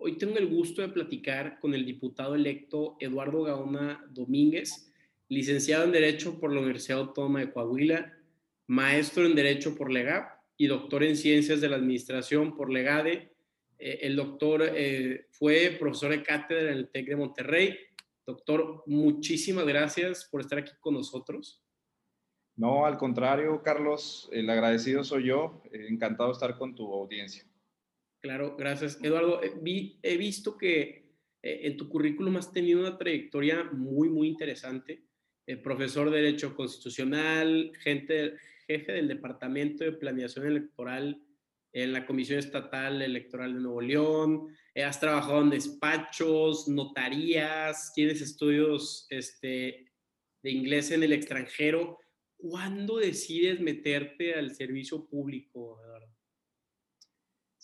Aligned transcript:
Hoy 0.00 0.16
tengo 0.16 0.38
el 0.38 0.46
gusto 0.46 0.80
de 0.80 0.88
platicar 0.88 1.58
con 1.58 1.74
el 1.74 1.84
diputado 1.84 2.36
electo 2.36 2.96
Eduardo 3.00 3.42
Gaona 3.42 4.06
Domínguez, 4.10 4.92
licenciado 5.28 5.84
en 5.84 5.92
Derecho 5.92 6.38
por 6.38 6.52
la 6.52 6.60
Universidad 6.60 7.00
Autónoma 7.00 7.40
de 7.40 7.52
Coahuila, 7.52 8.16
maestro 8.68 9.26
en 9.26 9.34
Derecho 9.34 9.74
por 9.74 9.90
LEGAP 9.90 10.40
y 10.56 10.68
doctor 10.68 11.02
en 11.02 11.16
Ciencias 11.16 11.60
de 11.60 11.68
la 11.68 11.76
Administración 11.76 12.54
por 12.56 12.70
LEGADE. 12.70 13.32
Eh, 13.78 13.98
el 14.02 14.14
doctor 14.14 14.62
eh, 14.62 15.26
fue 15.30 15.76
profesor 15.80 16.10
de 16.10 16.22
cátedra 16.22 16.70
en 16.70 16.78
el 16.78 16.90
TEC 16.90 17.08
de 17.08 17.16
Monterrey. 17.16 17.76
Doctor, 18.24 18.84
muchísimas 18.86 19.66
gracias 19.66 20.28
por 20.30 20.42
estar 20.42 20.60
aquí 20.60 20.72
con 20.80 20.94
nosotros. 20.94 21.64
No, 22.54 22.86
al 22.86 22.98
contrario, 22.98 23.62
Carlos, 23.64 24.28
el 24.32 24.48
agradecido 24.48 25.02
soy 25.02 25.26
yo. 25.26 25.60
encantado 25.72 26.28
de 26.28 26.34
estar 26.34 26.56
con 26.56 26.74
tu 26.76 26.92
audiencia. 26.92 27.44
Claro, 28.20 28.56
gracias. 28.56 28.98
Eduardo, 29.02 29.42
eh, 29.42 29.96
he 30.02 30.16
visto 30.16 30.56
que 30.56 31.08
eh, 31.42 31.60
en 31.62 31.76
tu 31.76 31.88
currículum 31.88 32.36
has 32.36 32.52
tenido 32.52 32.80
una 32.80 32.98
trayectoria 32.98 33.64
muy, 33.72 34.08
muy 34.08 34.28
interesante. 34.28 35.04
Eh, 35.46 35.56
profesor 35.56 36.10
de 36.10 36.22
Derecho 36.22 36.54
Constitucional, 36.54 37.72
jefe 37.80 38.36
del 38.92 39.08
Departamento 39.08 39.84
de 39.84 39.92
Planeación 39.92 40.46
Electoral 40.46 41.22
en 41.72 41.92
la 41.92 42.04
Comisión 42.06 42.40
Estatal 42.40 43.02
Electoral 43.02 43.54
de 43.54 43.60
Nuevo 43.60 43.80
León. 43.80 44.56
has 44.74 44.98
trabajado 44.98 45.42
en 45.42 45.50
despachos, 45.50 46.66
notarías, 46.66 47.92
tienes 47.94 48.20
estudios 48.20 49.06
este, 49.10 49.92
de 50.42 50.50
inglés 50.50 50.90
en 50.90 51.04
el 51.04 51.12
extranjero. 51.12 51.98
¿Cuándo 52.36 52.98
decides 52.98 53.60
meterte 53.60 54.34
al 54.34 54.54
servicio 54.54 55.06
público, 55.06 55.80
Eduardo? 55.84 56.17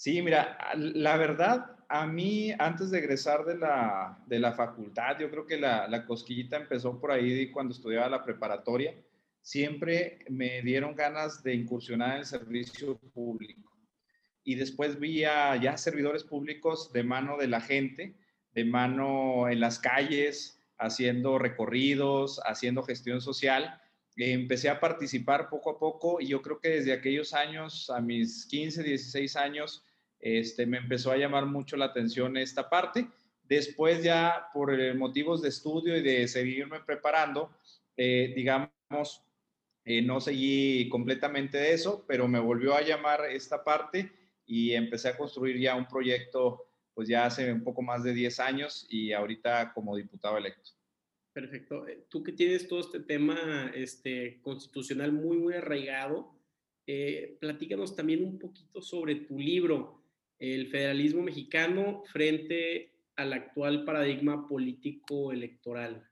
Sí, 0.05 0.21
mira, 0.21 0.59
la 0.77 1.17
verdad, 1.17 1.79
a 1.89 2.07
mí 2.07 2.53
antes 2.59 2.91
de 2.91 2.99
egresar 2.99 3.47
de 3.47 3.57
la, 3.57 4.23
de 4.27 4.39
la 4.39 4.53
facultad, 4.53 5.19
yo 5.19 5.31
creo 5.31 5.47
que 5.47 5.57
la, 5.57 5.89
la, 5.89 6.05
cosquillita 6.05 6.59
empezó 6.59 7.01
por 7.01 7.11
ahí 7.11 7.51
cuando 7.51 7.73
estudiaba 7.73 8.11
la 8.11 8.23
preparatoria, 8.23 8.95
siempre 9.41 10.19
me 10.29 10.61
dieron 10.61 10.95
ganas 10.95 11.43
de 11.43 11.55
incursionar 11.55 12.11
en 12.11 12.19
el 12.19 12.27
servicio 12.27 12.99
público. 13.15 13.75
Y 14.43 14.57
después 14.57 15.01
vi 15.01 15.21
ya 15.21 15.75
servidores 15.79 16.23
públicos 16.23 16.93
de 16.93 17.03
mano 17.03 17.39
de 17.39 17.49
la 17.49 17.63
gente, 17.63 18.15
de 18.53 18.65
mano 18.67 19.49
en 19.49 19.59
las 19.59 19.79
calles, 19.79 20.63
haciendo 20.77 21.39
recorridos, 21.39 22.43
haciendo 22.45 22.83
gestión 22.83 23.23
social. 23.23 23.81
empecé 24.17 24.69
a 24.69 24.81
participar 24.81 25.49
poco 25.49 25.71
a 25.71 25.79
poco 25.79 26.21
y 26.21 26.27
yo 26.27 26.43
creo 26.43 26.61
que 26.61 26.69
desde 26.69 26.93
aquellos 26.93 27.33
años, 27.33 27.89
a 27.89 28.03
mis 28.03 28.45
15, 28.45 28.83
16 28.83 29.37
años, 29.37 29.83
este, 30.25 30.65
me 30.65 30.79
empezó 30.79 31.13
a 31.13 31.19
llamar 31.19 31.45
mucho 31.45 31.77
la 31.77 31.85
atención 31.85 32.39
esta 32.39 32.71
parte. 32.71 33.07
Después 33.43 34.03
ya 34.03 34.49
por 34.55 34.73
eh, 34.73 34.95
motivos 34.95 35.43
de 35.43 35.51
estudio 35.51 35.99
y 35.99 36.03
de 36.03 36.27
seguirme 36.29 36.81
preparando, 36.81 37.55
eh, 37.95 38.33
digamos, 38.35 39.23
eh, 39.85 40.01
no 40.01 40.23
seguí 40.23 40.89
completamente 40.89 41.59
de 41.59 41.75
eso, 41.75 42.07
pero 42.09 42.27
me 42.27 42.41
volvió 42.41 42.75
a 42.75 42.81
llamar 42.81 43.27
esta 43.31 43.63
parte 43.63 44.11
y 44.47 44.73
empecé 44.73 45.11
a 45.11 45.17
construir 45.19 45.59
ya 45.61 45.77
un 45.77 45.87
proyecto, 45.87 46.69
pues 46.95 47.07
ya 47.07 47.27
hace 47.27 47.53
un 47.53 47.63
poco 47.63 47.83
más 47.83 48.03
de 48.03 48.15
10 48.15 48.41
años 48.41 48.87
y 48.89 49.13
ahorita 49.13 49.75
como 49.75 49.95
diputado 49.95 50.39
electo. 50.39 50.71
Perfecto. 51.35 51.85
Tú 52.09 52.23
que 52.23 52.33
tienes 52.33 52.67
todo 52.67 52.81
este 52.81 53.01
tema 53.01 53.71
este, 53.75 54.41
constitucional 54.41 55.13
muy, 55.13 55.37
muy 55.37 55.53
arraigado, 55.53 56.33
platícanos 57.41 57.95
también 57.95 58.25
un 58.25 58.39
poquito 58.39 58.81
sobre 58.81 59.17
tu 59.17 59.39
libro 59.39 60.04
el 60.39 60.69
federalismo 60.69 61.23
mexicano 61.23 62.03
frente 62.13 62.93
al 63.17 63.33
actual 63.33 63.85
paradigma 63.85 64.49
político 64.49 65.33
electoral. 65.33 66.09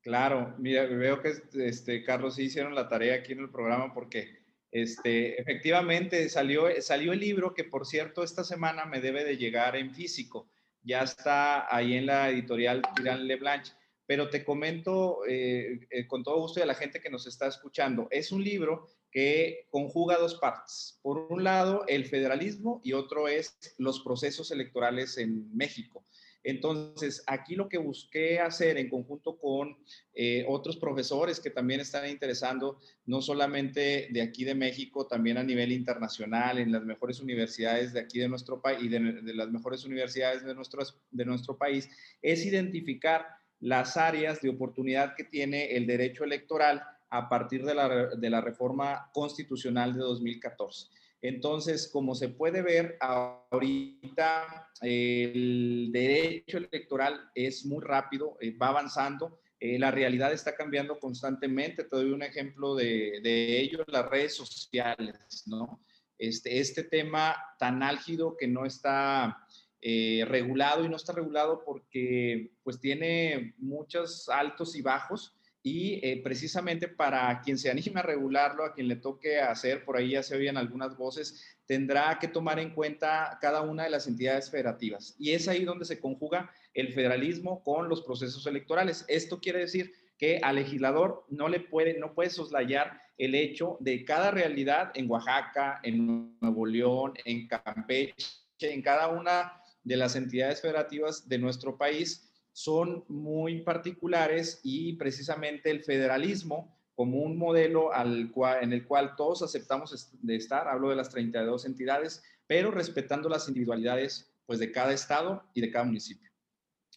Claro, 0.00 0.54
mira, 0.58 0.84
veo 0.84 1.20
que 1.20 1.32
este, 1.54 2.04
Carlos 2.04 2.36
sí 2.36 2.44
hicieron 2.44 2.74
la 2.74 2.88
tarea 2.88 3.14
aquí 3.14 3.32
en 3.32 3.40
el 3.40 3.50
programa 3.50 3.94
porque 3.94 4.44
este, 4.70 5.40
efectivamente 5.40 6.28
salió, 6.28 6.66
salió 6.82 7.12
el 7.12 7.20
libro 7.20 7.54
que 7.54 7.64
por 7.64 7.86
cierto 7.86 8.22
esta 8.22 8.44
semana 8.44 8.84
me 8.84 9.00
debe 9.00 9.24
de 9.24 9.38
llegar 9.38 9.76
en 9.76 9.94
físico. 9.94 10.50
Ya 10.82 11.02
está 11.02 11.74
ahí 11.74 11.94
en 11.94 12.06
la 12.06 12.28
editorial 12.28 12.82
Tirán 12.94 13.26
Leblanc. 13.26 13.64
Pero 14.06 14.28
te 14.28 14.44
comento 14.44 15.24
eh, 15.26 15.80
eh, 15.88 16.06
con 16.06 16.22
todo 16.22 16.38
gusto 16.38 16.60
y 16.60 16.62
a 16.62 16.66
la 16.66 16.74
gente 16.74 17.00
que 17.00 17.08
nos 17.08 17.26
está 17.26 17.46
escuchando, 17.46 18.06
es 18.10 18.32
un 18.32 18.44
libro 18.44 18.86
que 19.14 19.68
conjuga 19.70 20.18
dos 20.18 20.34
partes. 20.34 20.98
Por 21.00 21.18
un 21.30 21.44
lado, 21.44 21.84
el 21.86 22.04
federalismo 22.04 22.80
y 22.82 22.94
otro 22.94 23.28
es 23.28 23.56
los 23.78 24.00
procesos 24.00 24.50
electorales 24.50 25.16
en 25.18 25.56
México. 25.56 26.04
Entonces, 26.42 27.22
aquí 27.28 27.54
lo 27.54 27.68
que 27.68 27.78
busqué 27.78 28.40
hacer 28.40 28.76
en 28.76 28.90
conjunto 28.90 29.38
con 29.38 29.78
eh, 30.14 30.44
otros 30.48 30.76
profesores 30.76 31.38
que 31.38 31.48
también 31.48 31.80
están 31.80 32.10
interesando, 32.10 32.80
no 33.06 33.22
solamente 33.22 34.08
de 34.10 34.20
aquí 34.20 34.44
de 34.44 34.56
México, 34.56 35.06
también 35.06 35.38
a 35.38 35.44
nivel 35.44 35.70
internacional, 35.70 36.58
en 36.58 36.72
las 36.72 36.82
mejores 36.82 37.20
universidades 37.20 37.92
de 37.92 38.00
aquí 38.00 38.18
de 38.18 38.28
nuestro 38.28 38.60
país 38.60 38.82
y 38.82 38.88
de, 38.88 39.32
las 39.32 39.48
mejores 39.48 39.84
universidades 39.84 40.44
de 40.44 40.54
nuestro, 40.56 40.82
de 41.12 41.24
nuestro 41.24 41.56
país, 41.56 41.88
es 42.20 42.44
identificar 42.44 43.26
las 43.60 43.96
áreas 43.96 44.42
de 44.42 44.50
oportunidad 44.50 45.14
que 45.14 45.24
tiene 45.24 45.76
el 45.76 45.86
derecho 45.86 46.24
electoral 46.24 46.82
a 47.10 47.28
partir 47.28 47.64
de 47.64 47.74
la, 47.74 48.40
reforma 48.40 49.10
constitucional 49.12 49.94
de 49.94 50.00
2014. 50.00 50.88
Entonces, 51.22 51.88
como 51.92 52.14
se 52.14 52.28
puede 52.28 52.62
ver, 52.62 52.98
ahorita 53.00 54.68
el 54.82 55.90
derecho 55.92 56.58
electoral 56.58 57.30
es 57.34 57.64
muy 57.64 57.82
rápido, 57.82 58.36
eh, 58.40 58.56
va 58.56 58.68
avanzando, 58.68 59.40
eh, 59.58 59.78
la 59.78 59.90
realidad 59.90 60.32
está 60.32 60.54
cambiando 60.54 60.98
constantemente. 60.98 61.84
Te 61.84 61.96
doy 61.96 62.12
un 62.12 62.22
ejemplo 62.22 62.74
de, 62.74 63.20
de 63.22 63.60
ello, 63.60 63.84
las 63.86 64.06
redes 64.06 64.34
sociales, 64.36 65.44
¿no? 65.46 65.80
Este, 66.18 66.60
este 66.60 66.84
tema 66.84 67.36
tan 67.58 67.82
álgido 67.82 68.36
que 68.36 68.46
no 68.46 68.64
está 68.66 69.38
eh, 69.80 70.24
regulado 70.26 70.84
y 70.84 70.88
no 70.88 70.96
está 70.96 71.12
regulado 71.12 71.62
porque 71.64 72.52
pues 72.62 72.80
tiene 72.80 73.54
muchos 73.58 74.28
altos 74.28 74.76
y 74.76 74.82
bajos 74.82 75.36
y 75.66 75.98
eh, 76.06 76.20
precisamente 76.22 76.88
para 76.88 77.40
quien 77.40 77.56
se 77.56 77.70
anime 77.70 78.00
a 78.00 78.02
regularlo, 78.02 78.66
a 78.66 78.74
quien 78.74 78.86
le 78.86 78.96
toque 78.96 79.40
hacer, 79.40 79.86
por 79.86 79.96
ahí 79.96 80.10
ya 80.10 80.22
se 80.22 80.36
oían 80.36 80.58
algunas 80.58 80.94
voces, 80.94 81.42
tendrá 81.64 82.18
que 82.20 82.28
tomar 82.28 82.58
en 82.58 82.74
cuenta 82.74 83.38
cada 83.40 83.62
una 83.62 83.84
de 83.84 83.90
las 83.90 84.06
entidades 84.06 84.50
federativas. 84.50 85.16
Y 85.18 85.32
es 85.32 85.48
ahí 85.48 85.64
donde 85.64 85.86
se 85.86 86.00
conjuga 86.00 86.52
el 86.74 86.92
federalismo 86.92 87.62
con 87.62 87.88
los 87.88 88.02
procesos 88.02 88.46
electorales. 88.46 89.06
Esto 89.08 89.40
quiere 89.40 89.60
decir 89.60 89.90
que 90.18 90.38
al 90.42 90.56
legislador 90.56 91.24
no 91.30 91.48
le 91.48 91.60
puede, 91.60 91.98
no 91.98 92.12
puede 92.12 92.28
soslayar 92.28 93.00
el 93.16 93.34
hecho 93.34 93.78
de 93.80 94.04
cada 94.04 94.30
realidad 94.30 94.92
en 94.94 95.10
Oaxaca, 95.10 95.80
en 95.82 96.36
Nuevo 96.42 96.66
León, 96.66 97.14
en 97.24 97.48
Campeche, 97.48 98.14
en 98.60 98.82
cada 98.82 99.08
una 99.08 99.62
de 99.82 99.96
las 99.96 100.14
entidades 100.14 100.60
federativas 100.60 101.26
de 101.26 101.38
nuestro 101.38 101.78
país, 101.78 102.33
son 102.54 103.04
muy 103.08 103.62
particulares 103.62 104.60
y 104.62 104.92
precisamente 104.92 105.72
el 105.72 105.82
federalismo 105.82 106.78
como 106.94 107.18
un 107.18 107.36
modelo 107.36 107.90
en 107.92 108.72
el 108.72 108.86
cual 108.86 109.16
todos 109.16 109.42
aceptamos 109.42 110.16
de 110.22 110.36
estar, 110.36 110.68
hablo 110.68 110.90
de 110.90 110.96
las 110.96 111.10
32 111.10 111.66
entidades, 111.66 112.22
pero 112.46 112.70
respetando 112.70 113.28
las 113.28 113.48
individualidades 113.48 114.32
pues, 114.46 114.60
de 114.60 114.70
cada 114.70 114.92
estado 114.92 115.42
y 115.52 115.62
de 115.62 115.70
cada 115.72 115.84
municipio. 115.84 116.30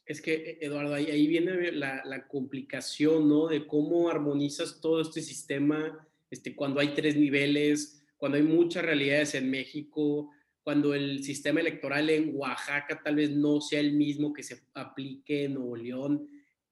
Es 0.06 0.22
que, 0.22 0.36
e, 0.36 0.66
Eduardo, 0.66 0.94
ahí, 0.94 1.08
ahí 1.08 1.26
viene 1.26 1.72
la, 1.72 2.06
la, 2.06 2.28
complicación, 2.28 3.28
¿no? 3.28 3.48
De 3.48 3.66
cómo 3.66 4.10
armonizas 4.10 4.80
todo 4.80 5.02
este 5.02 5.22
sistema 5.22 6.08
este, 6.30 6.56
cuando 6.56 6.80
hay 6.80 6.94
tres 6.94 7.16
niveles, 7.16 8.06
cuando 8.18 8.38
hay 8.38 8.44
muchas 8.44 8.86
realidades 8.86 9.34
en 9.34 9.50
México, 9.50 10.30
cuando 10.68 10.94
el 10.94 11.24
sistema 11.24 11.62
electoral 11.62 12.10
en 12.10 12.32
Oaxaca 12.36 13.02
tal 13.02 13.16
vez 13.16 13.32
no 13.32 13.62
sea 13.62 13.80
el 13.80 13.94
mismo 13.94 14.34
que 14.34 14.44
se 14.44 14.64
aplique 14.74 15.46
en 15.46 15.54
Nuevo 15.54 15.78
León, 15.78 16.28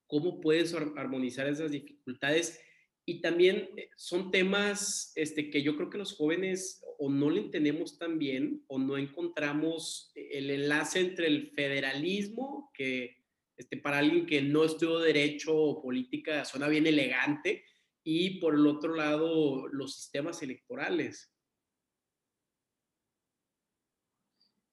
¿cómo 0.06 0.42
puedes 0.42 0.74
armonizar 0.74 1.48
esas 1.48 1.72
dificultades? 1.72 2.60
Y 3.06 3.22
también 3.22 3.70
eh, 3.78 3.88
son 3.96 4.32
temas 4.32 5.14
este, 5.16 5.50
que 5.50 5.64
yo 5.64 5.78
creo 5.78 5.90
que 5.90 5.98
los 5.98 6.12
jóvenes 6.12 6.84
o 7.00 7.10
no 7.10 7.30
le 7.30 7.40
entendemos 7.40 7.98
tan 7.98 8.20
bien 8.20 8.66
o 8.68 8.80
no 8.80 8.98
encontramos 8.98 10.12
el 10.14 10.50
enlace 10.50 11.00
entre 11.00 11.28
el 11.28 11.52
federalismo, 11.52 12.72
que 12.74 13.24
este, 13.56 13.78
para 13.78 14.00
alguien 14.00 14.26
que 14.26 14.42
no 14.42 14.66
estudió 14.66 15.00
derecho 15.00 15.56
o 15.56 15.82
política 15.82 16.44
suena 16.44 16.68
bien 16.68 16.86
elegante, 16.86 17.64
y 18.04 18.42
por 18.42 18.56
el 18.56 18.68
otro 18.68 18.94
lado 18.94 19.70
los 19.70 19.96
sistemas 19.96 20.44
electorales. 20.44 21.32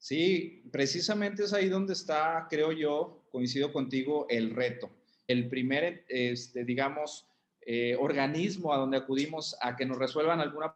Sí, 0.02 0.64
precisamente 0.72 1.44
es 1.44 1.52
ahí 1.52 1.68
donde 1.68 1.92
está, 1.92 2.48
creo 2.50 2.72
yo, 2.72 3.22
coincido 3.30 3.72
contigo, 3.72 4.26
el 4.28 4.50
reto. 4.50 4.90
El 5.28 5.48
primer, 5.48 6.04
este, 6.08 6.64
digamos, 6.64 7.28
eh, 7.60 7.94
organismo 7.96 8.74
a 8.74 8.78
donde 8.78 8.96
acudimos 8.96 9.56
a 9.60 9.76
que 9.76 9.86
nos 9.86 9.98
resuelvan 9.98 10.40
alguna 10.40 10.74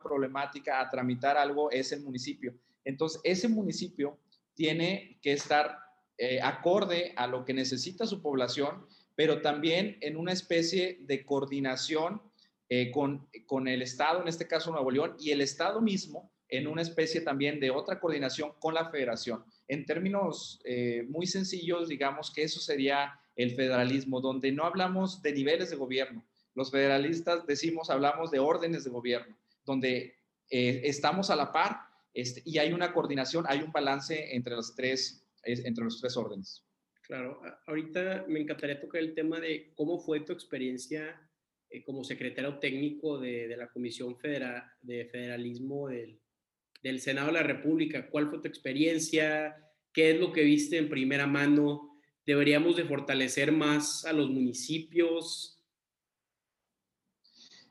problemática, 0.00 0.78
a 0.78 0.88
tramitar 0.88 1.36
algo, 1.36 1.72
es 1.72 1.90
el 1.90 2.02
municipio. 2.02 2.54
Entonces, 2.84 3.20
ese 3.24 3.48
municipio 3.48 4.16
tiene 4.54 5.18
que 5.22 5.32
estar 5.32 5.76
eh, 6.16 6.40
acorde 6.40 7.14
a 7.16 7.26
lo 7.26 7.44
que 7.44 7.54
necesita 7.54 8.06
su 8.06 8.22
población, 8.22 8.86
pero 9.16 9.42
también 9.42 9.98
en 10.02 10.16
una 10.16 10.30
especie 10.30 10.98
de 11.00 11.26
coordinación 11.26 12.22
eh, 12.68 12.92
con, 12.92 13.28
con 13.44 13.66
el 13.66 13.82
Estado, 13.82 14.22
en 14.22 14.28
este 14.28 14.46
caso 14.46 14.70
Nuevo 14.70 14.92
León, 14.92 15.16
y 15.18 15.32
el 15.32 15.40
Estado 15.40 15.80
mismo 15.80 16.30
en 16.48 16.66
una 16.66 16.82
especie 16.82 17.20
también 17.20 17.60
de 17.60 17.70
otra 17.70 18.00
coordinación 18.00 18.52
con 18.58 18.74
la 18.74 18.90
federación. 18.90 19.44
En 19.66 19.84
términos 19.84 20.60
eh, 20.64 21.04
muy 21.08 21.26
sencillos, 21.26 21.88
digamos 21.88 22.32
que 22.32 22.42
eso 22.42 22.60
sería 22.60 23.20
el 23.36 23.54
federalismo, 23.54 24.20
donde 24.20 24.50
no 24.50 24.64
hablamos 24.64 25.22
de 25.22 25.32
niveles 25.32 25.70
de 25.70 25.76
gobierno. 25.76 26.24
Los 26.54 26.70
federalistas 26.70 27.46
decimos, 27.46 27.90
hablamos 27.90 28.30
de 28.30 28.38
órdenes 28.38 28.84
de 28.84 28.90
gobierno, 28.90 29.36
donde 29.64 30.16
eh, 30.50 30.80
estamos 30.84 31.30
a 31.30 31.36
la 31.36 31.52
par 31.52 31.82
este, 32.14 32.42
y 32.44 32.58
hay 32.58 32.72
una 32.72 32.92
coordinación, 32.92 33.44
hay 33.46 33.60
un 33.60 33.70
balance 33.70 34.34
entre, 34.34 34.56
los 34.56 34.74
tres, 34.74 35.24
entre 35.44 35.84
los 35.84 36.00
tres 36.00 36.16
órdenes. 36.16 36.64
Claro, 37.02 37.40
ahorita 37.66 38.24
me 38.26 38.40
encantaría 38.40 38.80
tocar 38.80 39.00
el 39.00 39.14
tema 39.14 39.38
de 39.38 39.72
cómo 39.74 39.98
fue 39.98 40.20
tu 40.20 40.32
experiencia 40.32 41.20
eh, 41.70 41.82
como 41.84 42.02
secretario 42.02 42.58
técnico 42.58 43.18
de, 43.18 43.46
de 43.48 43.56
la 43.56 43.68
Comisión 43.68 44.16
Federal, 44.16 44.64
de 44.80 45.04
Federalismo 45.06 45.88
del, 45.88 46.20
del 46.82 47.00
Senado 47.00 47.28
de 47.28 47.34
la 47.34 47.42
República. 47.42 48.08
¿Cuál 48.08 48.28
fue 48.28 48.40
tu 48.40 48.48
experiencia? 48.48 49.56
¿Qué 49.92 50.12
es 50.12 50.20
lo 50.20 50.32
que 50.32 50.44
viste 50.44 50.78
en 50.78 50.88
primera 50.88 51.26
mano? 51.26 52.00
¿Deberíamos 52.26 52.76
de 52.76 52.84
fortalecer 52.84 53.52
más 53.52 54.04
a 54.04 54.12
los 54.12 54.28
municipios? 54.28 55.58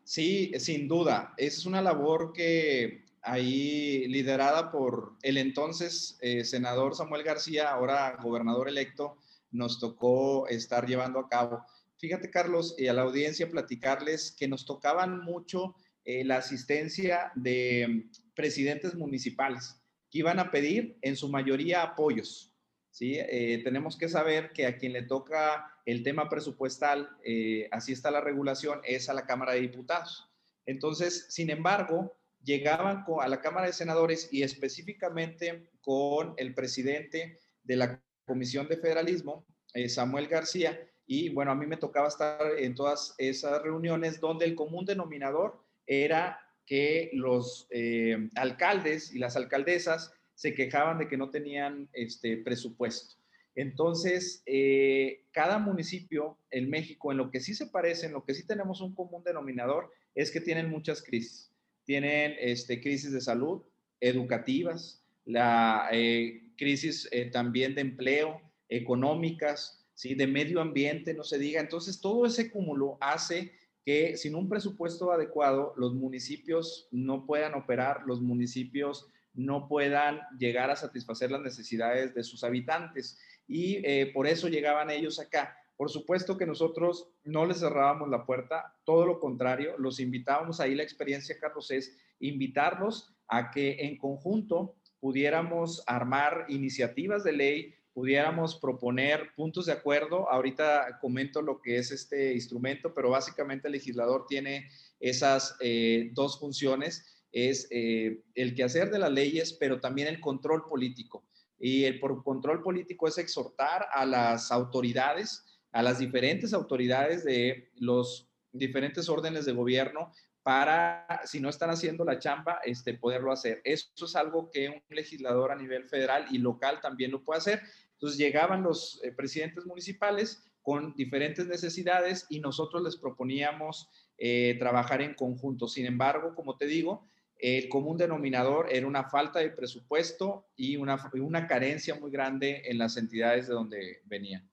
Sí, 0.03 0.51
sin 0.59 0.87
duda. 0.87 1.33
Esa 1.37 1.59
es 1.59 1.65
una 1.65 1.81
labor 1.81 2.31
que 2.33 3.05
ahí 3.21 4.07
liderada 4.07 4.71
por 4.71 5.17
el 5.21 5.37
entonces 5.37 6.17
eh, 6.21 6.45
senador 6.45 6.95
Samuel 6.95 7.23
García, 7.23 7.71
ahora 7.71 8.17
gobernador 8.23 8.69
electo, 8.69 9.17
nos 9.51 9.79
tocó 9.79 10.47
estar 10.47 10.87
llevando 10.87 11.19
a 11.19 11.27
cabo. 11.27 11.63
Fíjate, 11.97 12.29
Carlos, 12.29 12.75
y 12.77 12.87
a 12.87 12.93
la 12.93 13.01
audiencia 13.01 13.49
platicarles 13.49 14.31
que 14.31 14.47
nos 14.47 14.65
tocaban 14.65 15.19
mucho 15.19 15.75
eh, 16.09 16.23
la 16.23 16.37
asistencia 16.37 17.33
de 17.35 18.05
presidentes 18.33 18.95
municipales 18.95 19.75
que 20.09 20.19
iban 20.19 20.39
a 20.39 20.51
pedir 20.51 20.97
en 21.01 21.17
su 21.17 21.27
mayoría 21.27 21.83
apoyos. 21.83 22.55
¿sí? 22.91 23.15
Eh, 23.17 23.59
tenemos 23.65 23.97
que 23.97 24.07
saber 24.07 24.53
que 24.53 24.65
a 24.65 24.77
quien 24.77 24.93
le 24.93 25.01
toca 25.01 25.69
el 25.85 26.03
tema 26.03 26.29
presupuestal, 26.29 27.09
eh, 27.25 27.67
así 27.73 27.91
está 27.91 28.09
la 28.09 28.21
regulación, 28.21 28.79
es 28.85 29.09
a 29.09 29.13
la 29.13 29.25
Cámara 29.25 29.51
de 29.51 29.59
Diputados. 29.59 30.31
Entonces, 30.65 31.25
sin 31.27 31.49
embargo, 31.49 32.17
llegaban 32.41 33.03
a 33.19 33.27
la 33.27 33.41
Cámara 33.41 33.67
de 33.67 33.73
Senadores 33.73 34.29
y 34.31 34.43
específicamente 34.43 35.71
con 35.81 36.35
el 36.37 36.53
presidente 36.53 37.37
de 37.63 37.75
la 37.75 38.01
Comisión 38.25 38.69
de 38.69 38.77
Federalismo, 38.77 39.45
Samuel 39.89 40.27
García, 40.29 40.79
y 41.05 41.29
bueno, 41.29 41.51
a 41.51 41.55
mí 41.55 41.65
me 41.65 41.75
tocaba 41.75 42.07
estar 42.07 42.39
en 42.57 42.75
todas 42.75 43.13
esas 43.17 43.61
reuniones 43.61 44.21
donde 44.21 44.45
el 44.45 44.55
común 44.55 44.85
denominador 44.85 45.66
era 45.87 46.39
que 46.65 47.09
los 47.13 47.67
eh, 47.71 48.29
alcaldes 48.35 49.15
y 49.15 49.19
las 49.19 49.35
alcaldesas 49.37 50.13
se 50.35 50.53
quejaban 50.53 50.99
de 50.99 51.07
que 51.07 51.17
no 51.17 51.31
tenían 51.31 51.89
este 51.93 52.37
presupuesto. 52.37 53.15
Entonces, 53.55 54.43
eh, 54.45 55.23
cada 55.31 55.57
municipio 55.57 56.37
en 56.51 56.69
México, 56.69 57.11
en 57.11 57.17
lo 57.17 57.31
que 57.31 57.39
sí 57.39 57.55
se 57.55 57.67
parece, 57.67 58.05
en 58.05 58.13
lo 58.13 58.23
que 58.23 58.35
sí 58.35 58.45
tenemos 58.45 58.81
un 58.81 58.93
común 58.93 59.23
denominador, 59.23 59.91
es 60.13 60.29
que 60.29 60.41
tienen 60.41 60.69
muchas 60.69 61.01
crisis. 61.01 61.51
Tienen 61.85 62.35
este, 62.39 62.81
crisis 62.81 63.11
de 63.11 63.21
salud, 63.21 63.63
educativas, 63.99 65.01
la 65.25 65.87
eh, 65.91 66.43
crisis 66.57 67.09
también 67.31 67.73
de 67.73 67.81
empleo, 67.81 68.41
económicas, 68.69 69.85
¿sí? 69.93 70.13
de 70.13 70.27
medio 70.27 70.61
ambiente, 70.61 71.13
no 71.13 71.23
se 71.23 71.39
diga. 71.39 71.61
Entonces, 71.61 71.99
todo 71.99 72.25
ese 72.25 72.51
cúmulo 72.51 72.97
hace 73.01 73.53
que 73.87 74.17
sin 74.17 74.35
un 74.35 74.49
presupuesto 74.49 75.13
adecuado 75.13 75.73
los 75.77 75.93
municipios 75.93 76.89
no 76.91 77.25
puedan 77.25 77.53
operar, 77.53 78.01
los 78.05 78.19
municipios 78.19 79.07
no 79.33 79.69
puedan 79.69 80.19
llegar 80.37 80.69
a 80.69 80.75
satisfacer 80.75 81.31
las 81.31 81.39
necesidades 81.39 82.13
de 82.13 82.21
sus 82.25 82.43
habitantes. 82.43 83.17
Y 83.47 83.77
eh, 83.85 84.11
por 84.13 84.27
eso 84.27 84.49
llegaban 84.49 84.89
ellos 84.89 85.21
acá. 85.21 85.57
Por 85.77 85.89
supuesto 85.89 86.37
que 86.37 86.45
nosotros 86.45 87.07
no 87.23 87.45
les 87.45 87.61
cerrábamos 87.61 88.09
la 88.09 88.25
puerta, 88.25 88.75
todo 88.83 89.05
lo 89.05 89.21
contrario, 89.21 89.77
los 89.77 90.01
invitábamos 90.01 90.59
ahí. 90.59 90.75
La 90.75 90.83
experiencia, 90.83 91.39
Carlos, 91.39 91.71
es 91.71 91.97
invitarlos 92.19 93.15
a 93.29 93.51
que 93.51 93.85
en 93.85 93.97
conjunto 93.97 94.75
pudiéramos 94.99 95.81
armar 95.87 96.45
iniciativas 96.49 97.23
de 97.23 97.31
ley, 97.31 97.75
pudiéramos 97.97 98.53
proponer 98.59 99.31
puntos 99.35 99.65
de 99.65 99.71
acuerdo. 99.71 100.29
Ahorita 100.29 100.99
comento 101.01 101.41
lo 101.41 101.59
que 101.59 101.79
es 101.79 101.89
este 101.89 102.35
instrumento, 102.35 102.93
pero 102.93 103.09
básicamente 103.09 103.67
el 103.67 103.71
legislador 103.71 104.27
tiene 104.27 104.69
esas 104.99 105.55
eh, 105.61 106.11
dos 106.13 106.39
funciones. 106.39 107.25
Es 107.31 107.67
eh, 107.71 108.21
el 108.35 108.53
quehacer 108.53 108.91
de 108.91 108.99
las 108.99 109.11
leyes, 109.11 109.53
pero 109.53 109.79
también 109.79 110.07
el 110.09 110.19
control 110.19 110.65
político. 110.69 111.25
Y 111.57 111.85
el 111.85 111.99
por 111.99 112.23
control 112.23 112.61
político 112.61 113.07
es 113.07 113.17
exhortar 113.17 113.87
a 113.91 114.05
las 114.05 114.51
autoridades, 114.51 115.43
a 115.71 115.81
las 115.81 115.97
diferentes 115.97 116.53
autoridades 116.53 117.23
de 117.23 117.71
los 117.77 118.29
diferentes 118.51 119.09
órdenes 119.09 119.45
de 119.45 119.53
gobierno 119.53 120.11
para, 120.47 121.05
si 121.25 121.41
no 121.41 121.49
están 121.49 121.71
haciendo 121.71 122.05
la 122.05 122.19
chamba, 122.19 122.61
este, 122.63 122.93
poderlo 122.93 123.33
hacer. 123.33 123.59
Eso 123.65 124.05
es 124.05 124.15
algo 124.15 124.49
que 124.49 124.69
un 124.69 124.81
legislador 124.87 125.51
a 125.51 125.57
nivel 125.57 125.83
federal 125.83 126.25
y 126.31 126.37
local 126.37 126.79
también 126.79 127.11
lo 127.11 127.21
puede 127.21 127.39
hacer. 127.39 127.61
Entonces 127.97 128.19
llegaban 128.19 128.61
los 128.63 129.01
eh, 129.03 129.11
presidentes 129.11 129.65
municipales 129.65 130.43
con 130.61 130.93
diferentes 130.95 131.47
necesidades 131.47 132.27
y 132.29 132.39
nosotros 132.39 132.83
les 132.83 132.95
proponíamos 132.95 133.89
eh, 134.17 134.55
trabajar 134.59 135.01
en 135.01 135.15
conjunto. 135.15 135.67
Sin 135.67 135.85
embargo, 135.85 136.35
como 136.35 136.57
te 136.57 136.67
digo, 136.67 137.07
el 137.39 137.69
común 137.69 137.97
denominador 137.97 138.67
era 138.71 138.85
una 138.85 139.09
falta 139.09 139.39
de 139.39 139.49
presupuesto 139.49 140.47
y 140.55 140.75
una, 140.77 140.97
una 141.13 141.47
carencia 141.47 141.95
muy 141.95 142.11
grande 142.11 142.63
en 142.65 142.77
las 142.77 142.97
entidades 142.97 143.47
de 143.47 143.53
donde 143.53 144.01
venían. 144.05 144.49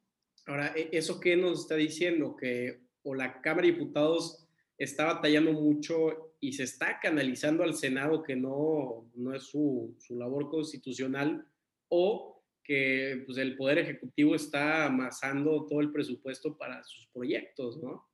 Ahora, 0.47 0.73
¿e-, 0.77 0.91
¿eso 0.93 1.21
qué 1.21 1.37
nos 1.37 1.61
está 1.61 1.77
diciendo? 1.77 2.37
Que 2.37 2.81
o 3.03 3.15
la 3.15 3.41
Cámara 3.43 3.67
de 3.67 3.73
Diputados 3.73 4.47
está 4.79 5.05
batallando 5.07 5.53
mucho 5.53 6.35
y 6.41 6.53
se 6.53 6.63
está 6.63 7.01
canalizando 7.01 7.63
al 7.63 7.75
Senado, 7.75 8.23
que 8.23 8.37
no, 8.37 9.11
no 9.15 9.35
es 9.35 9.45
su, 9.45 9.95
su 9.99 10.17
labor 10.17 10.49
constitucional, 10.49 11.47
o 11.89 12.34
que 12.65 13.23
pues, 13.27 13.39
el 13.39 13.57
Poder 13.57 13.79
Ejecutivo 13.79 14.35
está 14.35 14.87
amasando 14.87 15.67
todo 15.67 15.81
el 15.81 15.93
presupuesto 15.93 16.57
para 16.57 16.83
sus 16.83 17.07
proyectos, 17.09 17.81
¿no? 17.83 18.09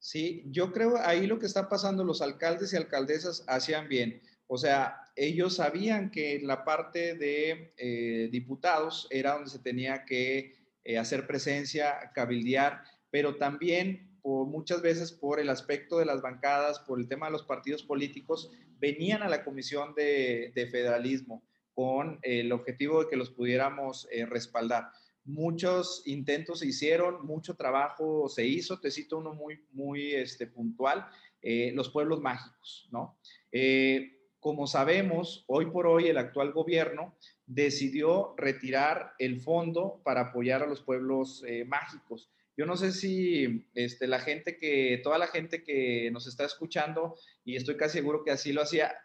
Sí, 0.00 0.44
yo 0.46 0.72
creo 0.72 0.96
ahí 0.98 1.26
lo 1.26 1.38
que 1.38 1.46
está 1.46 1.68
pasando, 1.68 2.04
los 2.04 2.22
alcaldes 2.22 2.72
y 2.72 2.76
alcaldesas 2.76 3.44
hacían 3.48 3.88
bien. 3.88 4.22
O 4.46 4.56
sea, 4.56 5.00
ellos 5.16 5.56
sabían 5.56 6.10
que 6.10 6.40
la 6.40 6.64
parte 6.64 7.14
de 7.14 7.74
eh, 7.76 8.28
diputados 8.30 9.06
era 9.10 9.34
donde 9.34 9.50
se 9.50 9.58
tenía 9.58 10.04
que 10.04 10.56
eh, 10.84 10.98
hacer 10.98 11.26
presencia, 11.26 12.12
cabildear, 12.14 12.82
pero 13.10 13.36
también 13.36 14.06
muchas 14.24 14.82
veces 14.82 15.10
por 15.10 15.40
el 15.40 15.48
aspecto 15.48 15.98
de 15.98 16.04
las 16.04 16.20
bancadas, 16.20 16.80
por 16.80 17.00
el 17.00 17.08
tema 17.08 17.26
de 17.26 17.32
los 17.32 17.44
partidos 17.44 17.82
políticos, 17.82 18.50
venían 18.78 19.22
a 19.22 19.28
la 19.28 19.42
Comisión 19.42 19.94
de 19.94 20.68
Federalismo 20.70 21.47
con 21.78 22.18
el 22.22 22.50
objetivo 22.50 23.04
de 23.04 23.08
que 23.08 23.16
los 23.16 23.30
pudiéramos 23.30 24.08
eh, 24.10 24.26
respaldar. 24.26 24.90
Muchos 25.24 26.02
intentos 26.06 26.58
se 26.58 26.66
hicieron, 26.66 27.24
mucho 27.24 27.54
trabajo 27.54 28.28
se 28.28 28.44
hizo, 28.44 28.80
te 28.80 28.90
cito 28.90 29.18
uno 29.18 29.32
muy, 29.32 29.64
muy 29.70 30.12
este, 30.12 30.48
puntual, 30.48 31.06
eh, 31.40 31.70
los 31.76 31.88
pueblos 31.90 32.20
mágicos, 32.20 32.88
¿no? 32.90 33.16
Eh, 33.52 34.26
como 34.40 34.66
sabemos, 34.66 35.44
hoy 35.46 35.66
por 35.66 35.86
hoy 35.86 36.08
el 36.08 36.18
actual 36.18 36.50
gobierno 36.50 37.14
decidió 37.46 38.34
retirar 38.36 39.12
el 39.20 39.40
fondo 39.40 40.00
para 40.02 40.22
apoyar 40.22 40.64
a 40.64 40.66
los 40.66 40.82
pueblos 40.82 41.44
mágicos. 41.66 42.28
Yo 42.56 42.66
no 42.66 42.76
sé 42.76 42.90
si 42.90 43.68
este, 43.74 44.08
la 44.08 44.18
gente 44.18 44.58
que, 44.58 45.00
toda 45.04 45.16
la 45.16 45.28
gente 45.28 45.62
que 45.62 46.10
nos 46.10 46.26
está 46.26 46.44
escuchando, 46.44 47.14
y 47.44 47.54
estoy 47.54 47.76
casi 47.76 47.98
seguro 47.98 48.24
que 48.24 48.32
así 48.32 48.52
lo 48.52 48.62
hacía, 48.62 48.96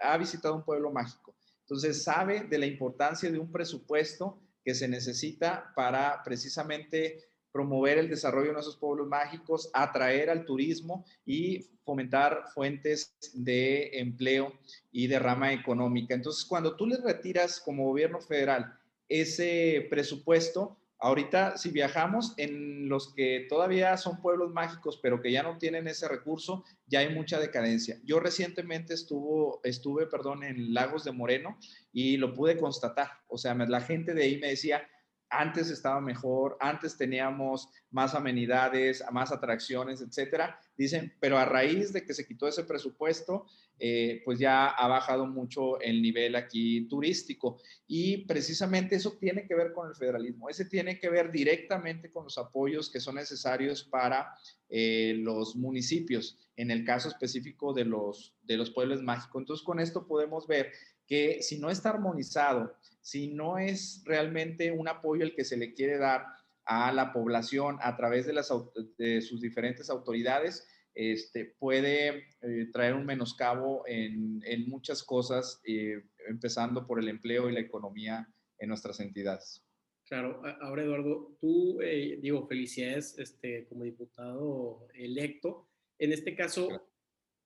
ha 0.00 0.16
visitado 0.16 0.54
un 0.54 0.64
pueblo 0.64 0.92
mágico. 0.92 1.34
Entonces, 1.70 2.02
sabe 2.02 2.40
de 2.40 2.58
la 2.58 2.66
importancia 2.66 3.30
de 3.30 3.38
un 3.38 3.52
presupuesto 3.52 4.42
que 4.64 4.74
se 4.74 4.88
necesita 4.88 5.72
para 5.76 6.20
precisamente 6.24 7.28
promover 7.52 7.98
el 7.98 8.08
desarrollo 8.08 8.48
de 8.48 8.54
nuestros 8.54 8.76
pueblos 8.76 9.06
mágicos, 9.06 9.70
atraer 9.72 10.30
al 10.30 10.44
turismo 10.44 11.04
y 11.24 11.70
fomentar 11.84 12.42
fuentes 12.52 13.16
de 13.34 14.00
empleo 14.00 14.52
y 14.90 15.06
de 15.06 15.20
rama 15.20 15.52
económica. 15.52 16.12
Entonces, 16.12 16.44
cuando 16.44 16.74
tú 16.74 16.88
le 16.88 16.96
retiras 16.96 17.60
como 17.60 17.84
gobierno 17.84 18.20
federal 18.20 18.76
ese 19.08 19.86
presupuesto, 19.88 20.76
Ahorita, 21.02 21.56
si 21.56 21.70
viajamos 21.70 22.34
en 22.36 22.88
los 22.90 23.14
que 23.14 23.46
todavía 23.48 23.96
son 23.96 24.20
pueblos 24.20 24.52
mágicos, 24.52 24.98
pero 25.02 25.22
que 25.22 25.32
ya 25.32 25.42
no 25.42 25.56
tienen 25.56 25.88
ese 25.88 26.06
recurso, 26.08 26.62
ya 26.86 26.98
hay 26.98 27.14
mucha 27.14 27.40
decadencia. 27.40 27.98
Yo 28.04 28.20
recientemente 28.20 28.92
estuvo, 28.92 29.60
estuve 29.64 30.06
perdón, 30.06 30.42
en 30.44 30.74
Lagos 30.74 31.04
de 31.04 31.12
Moreno 31.12 31.58
y 31.90 32.18
lo 32.18 32.34
pude 32.34 32.58
constatar. 32.58 33.08
O 33.28 33.38
sea, 33.38 33.54
la 33.54 33.80
gente 33.80 34.12
de 34.12 34.24
ahí 34.24 34.38
me 34.38 34.48
decía, 34.48 34.86
antes 35.30 35.70
estaba 35.70 36.00
mejor, 36.00 36.56
antes 36.60 36.96
teníamos 36.96 37.68
más 37.90 38.14
amenidades, 38.14 39.02
más 39.12 39.32
atracciones, 39.32 40.00
etcétera. 40.00 40.58
Dicen, 40.76 41.14
pero 41.20 41.38
a 41.38 41.44
raíz 41.44 41.92
de 41.92 42.04
que 42.04 42.14
se 42.14 42.26
quitó 42.26 42.48
ese 42.48 42.64
presupuesto, 42.64 43.46
eh, 43.78 44.20
pues 44.26 44.38
ya 44.38 44.66
ha 44.66 44.88
bajado 44.88 45.26
mucho 45.26 45.80
el 45.80 46.02
nivel 46.02 46.36
aquí 46.36 46.86
turístico. 46.88 47.58
Y 47.86 48.26
precisamente 48.26 48.96
eso 48.96 49.16
tiene 49.18 49.46
que 49.46 49.54
ver 49.54 49.72
con 49.72 49.88
el 49.88 49.96
federalismo. 49.96 50.50
Ese 50.50 50.66
tiene 50.66 50.98
que 50.98 51.08
ver 51.08 51.32
directamente 51.32 52.10
con 52.10 52.24
los 52.24 52.36
apoyos 52.36 52.90
que 52.90 53.00
son 53.00 53.14
necesarios 53.14 53.84
para 53.84 54.34
eh, 54.68 55.14
los 55.16 55.56
municipios, 55.56 56.38
en 56.56 56.70
el 56.70 56.84
caso 56.84 57.08
específico 57.08 57.72
de 57.72 57.86
los, 57.86 58.34
de 58.42 58.58
los 58.58 58.70
pueblos 58.70 59.02
mágicos. 59.02 59.40
Entonces, 59.40 59.64
con 59.64 59.80
esto 59.80 60.06
podemos 60.06 60.46
ver 60.46 60.72
que 61.10 61.42
si 61.42 61.58
no 61.58 61.70
está 61.70 61.90
armonizado, 61.90 62.72
si 63.00 63.34
no 63.34 63.58
es 63.58 64.00
realmente 64.06 64.70
un 64.70 64.86
apoyo 64.86 65.24
el 65.24 65.34
que 65.34 65.44
se 65.44 65.56
le 65.56 65.74
quiere 65.74 65.98
dar 65.98 66.24
a 66.64 66.92
la 66.92 67.12
población 67.12 67.78
a 67.80 67.96
través 67.96 68.26
de, 68.26 68.32
las, 68.32 68.52
de 68.96 69.20
sus 69.20 69.40
diferentes 69.40 69.90
autoridades, 69.90 70.68
este, 70.94 71.46
puede 71.58 72.28
eh, 72.42 72.68
traer 72.72 72.94
un 72.94 73.06
menoscabo 73.06 73.82
en, 73.88 74.40
en 74.46 74.68
muchas 74.68 75.02
cosas, 75.02 75.60
eh, 75.64 76.00
empezando 76.28 76.86
por 76.86 77.00
el 77.00 77.08
empleo 77.08 77.50
y 77.50 77.54
la 77.54 77.60
economía 77.60 78.28
en 78.58 78.68
nuestras 78.68 79.00
entidades. 79.00 79.64
Claro, 80.04 80.40
ahora 80.60 80.84
Eduardo, 80.84 81.36
tú, 81.40 81.80
eh, 81.80 82.18
digo, 82.22 82.46
felicidades 82.46 83.18
este, 83.18 83.66
como 83.66 83.82
diputado 83.82 84.86
electo. 84.94 85.66
En 85.98 86.12
este 86.12 86.36
caso, 86.36 86.68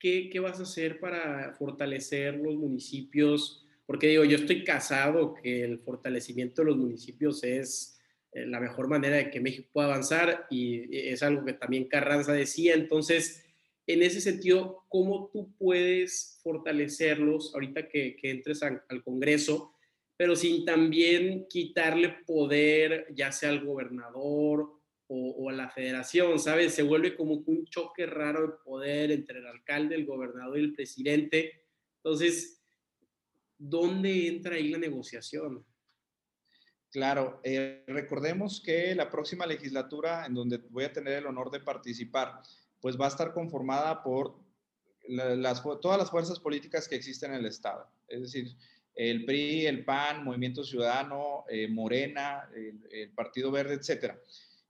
¿qué, 0.04 0.28
¿qué, 0.28 0.38
vas 0.38 0.60
a 0.60 0.64
hacer 0.64 1.00
para 1.00 1.54
fortalecer 1.54 2.34
los 2.34 2.56
municipios? 2.56 3.66
porque 3.86 4.08
digo, 4.08 4.24
yo 4.24 4.36
estoy 4.36 4.62
casado 4.62 5.34
que 5.34 5.64
el 5.64 5.78
fortalecimiento 5.78 6.60
de 6.60 6.66
los 6.66 6.76
municipios 6.76 7.42
es 7.42 7.98
eh, 8.32 8.44
la 8.46 8.60
mejor 8.60 8.88
manera 8.88 9.16
de 9.16 9.30
que 9.30 9.40
México 9.40 9.70
pueda 9.72 9.88
avanzar 9.88 10.46
y 10.50 10.94
es 11.08 11.22
algo 11.22 11.42
que 11.42 11.54
también 11.54 11.88
Carranza 11.88 12.34
decía. 12.34 12.74
Entonces, 12.74 13.44
en 13.86 14.02
ese 14.02 14.20
sentido, 14.20 14.84
¿cómo 14.88 15.30
tú 15.32 15.54
puedes 15.56 16.38
fortalecerlos 16.42 17.54
ahorita 17.54 17.88
que, 17.88 18.16
que 18.16 18.30
entres 18.30 18.62
al 18.62 19.02
Congreso, 19.04 19.72
pero 20.18 20.36
sin 20.36 20.66
también 20.66 21.46
quitarle 21.48 22.10
poder, 22.26 23.06
ya 23.14 23.32
sea 23.32 23.48
al 23.48 23.64
gobernador 23.64 24.70
o, 25.14 25.50
a 25.50 25.52
la 25.52 25.68
federación, 25.70 26.38
¿sabes? 26.38 26.74
Se 26.74 26.82
vuelve 26.82 27.16
como 27.16 27.34
un 27.34 27.66
choque 27.66 28.06
raro 28.06 28.42
de 28.42 28.52
poder 28.64 29.10
entre 29.10 29.38
el 29.38 29.46
alcalde, 29.46 29.94
el 29.94 30.06
gobernador 30.06 30.58
y 30.58 30.64
el 30.64 30.74
presidente. 30.74 31.62
Entonces, 31.96 32.62
¿dónde 33.58 34.28
entra 34.28 34.56
ahí 34.56 34.68
la 34.68 34.78
negociación? 34.78 35.64
Claro, 36.90 37.40
eh, 37.42 37.84
recordemos 37.88 38.62
que 38.64 38.94
la 38.94 39.10
próxima 39.10 39.46
legislatura 39.46 40.26
en 40.26 40.34
donde 40.34 40.58
voy 40.70 40.84
a 40.84 40.92
tener 40.92 41.14
el 41.14 41.26
honor 41.26 41.50
de 41.50 41.60
participar, 41.60 42.40
pues 42.80 43.00
va 43.00 43.06
a 43.06 43.08
estar 43.08 43.32
conformada 43.32 44.02
por 44.02 44.36
todas 45.82 45.98
las 45.98 46.10
fuerzas 46.10 46.38
políticas 46.38 46.88
que 46.88 46.96
existen 46.96 47.32
en 47.32 47.40
el 47.40 47.46
Estado. 47.46 47.88
Es 48.08 48.20
decir, 48.20 48.56
el 48.94 49.24
PRI, 49.24 49.66
el 49.66 49.84
PAN, 49.84 50.24
Movimiento 50.24 50.62
Ciudadano, 50.62 51.44
eh, 51.48 51.66
Morena, 51.68 52.48
el, 52.54 53.10
Partido 53.10 53.50
Verde, 53.50 53.74
etcétera. 53.74 54.18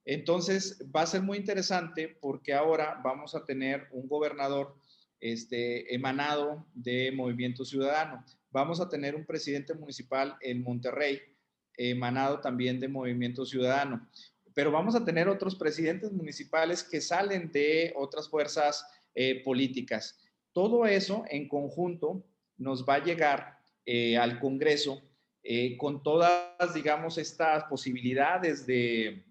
Entonces, 0.04 0.82
va 0.94 1.02
a 1.02 1.06
ser 1.06 1.22
muy 1.22 1.38
interesante 1.38 2.08
porque 2.20 2.52
ahora 2.52 3.00
vamos 3.02 3.34
a 3.34 3.44
tener 3.44 3.88
un 3.90 4.06
gobernador 4.08 4.76
este, 5.20 5.94
emanado 5.94 6.66
de 6.74 7.10
Movimiento 7.12 7.64
Ciudadano 7.64 8.24
vamos 8.54 8.80
a 8.80 8.88
tener 8.88 9.16
un 9.16 9.26
presidente 9.26 9.74
municipal 9.74 10.36
en 10.40 10.62
Monterrey, 10.62 11.20
emanado 11.76 12.40
también 12.40 12.78
de 12.78 12.86
Movimiento 12.86 13.44
Ciudadano. 13.44 14.08
Pero 14.54 14.70
vamos 14.70 14.94
a 14.94 15.04
tener 15.04 15.28
otros 15.28 15.56
presidentes 15.56 16.12
municipales 16.12 16.84
que 16.84 17.00
salen 17.00 17.50
de 17.50 17.92
otras 17.96 18.28
fuerzas 18.28 18.86
eh, 19.16 19.42
políticas. 19.42 20.16
Todo 20.52 20.86
eso 20.86 21.24
en 21.28 21.48
conjunto 21.48 22.24
nos 22.56 22.86
va 22.88 22.94
a 22.94 23.04
llegar 23.04 23.58
eh, 23.84 24.16
al 24.16 24.38
Congreso 24.38 25.02
eh, 25.42 25.76
con 25.76 26.04
todas, 26.04 26.72
digamos, 26.72 27.18
estas 27.18 27.64
posibilidades 27.64 28.66
de, 28.66 29.24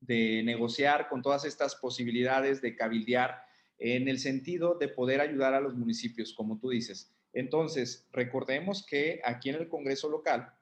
de 0.00 0.42
negociar, 0.42 1.08
con 1.08 1.22
todas 1.22 1.44
estas 1.44 1.74
posibilidades 1.76 2.60
de 2.62 2.74
cabildear 2.74 3.42
en 3.78 4.08
el 4.08 4.18
sentido 4.18 4.74
de 4.74 4.88
poder 4.88 5.20
ayudar 5.20 5.54
a 5.54 5.60
los 5.60 5.74
municipios, 5.74 6.32
como 6.32 6.58
tú 6.58 6.70
dices. 6.70 7.12
Entonces, 7.32 8.08
recordemos 8.12 8.84
que 8.84 9.20
aquí 9.24 9.50
en 9.50 9.56
el 9.56 9.68
Congreso 9.68 10.08
local 10.08 10.52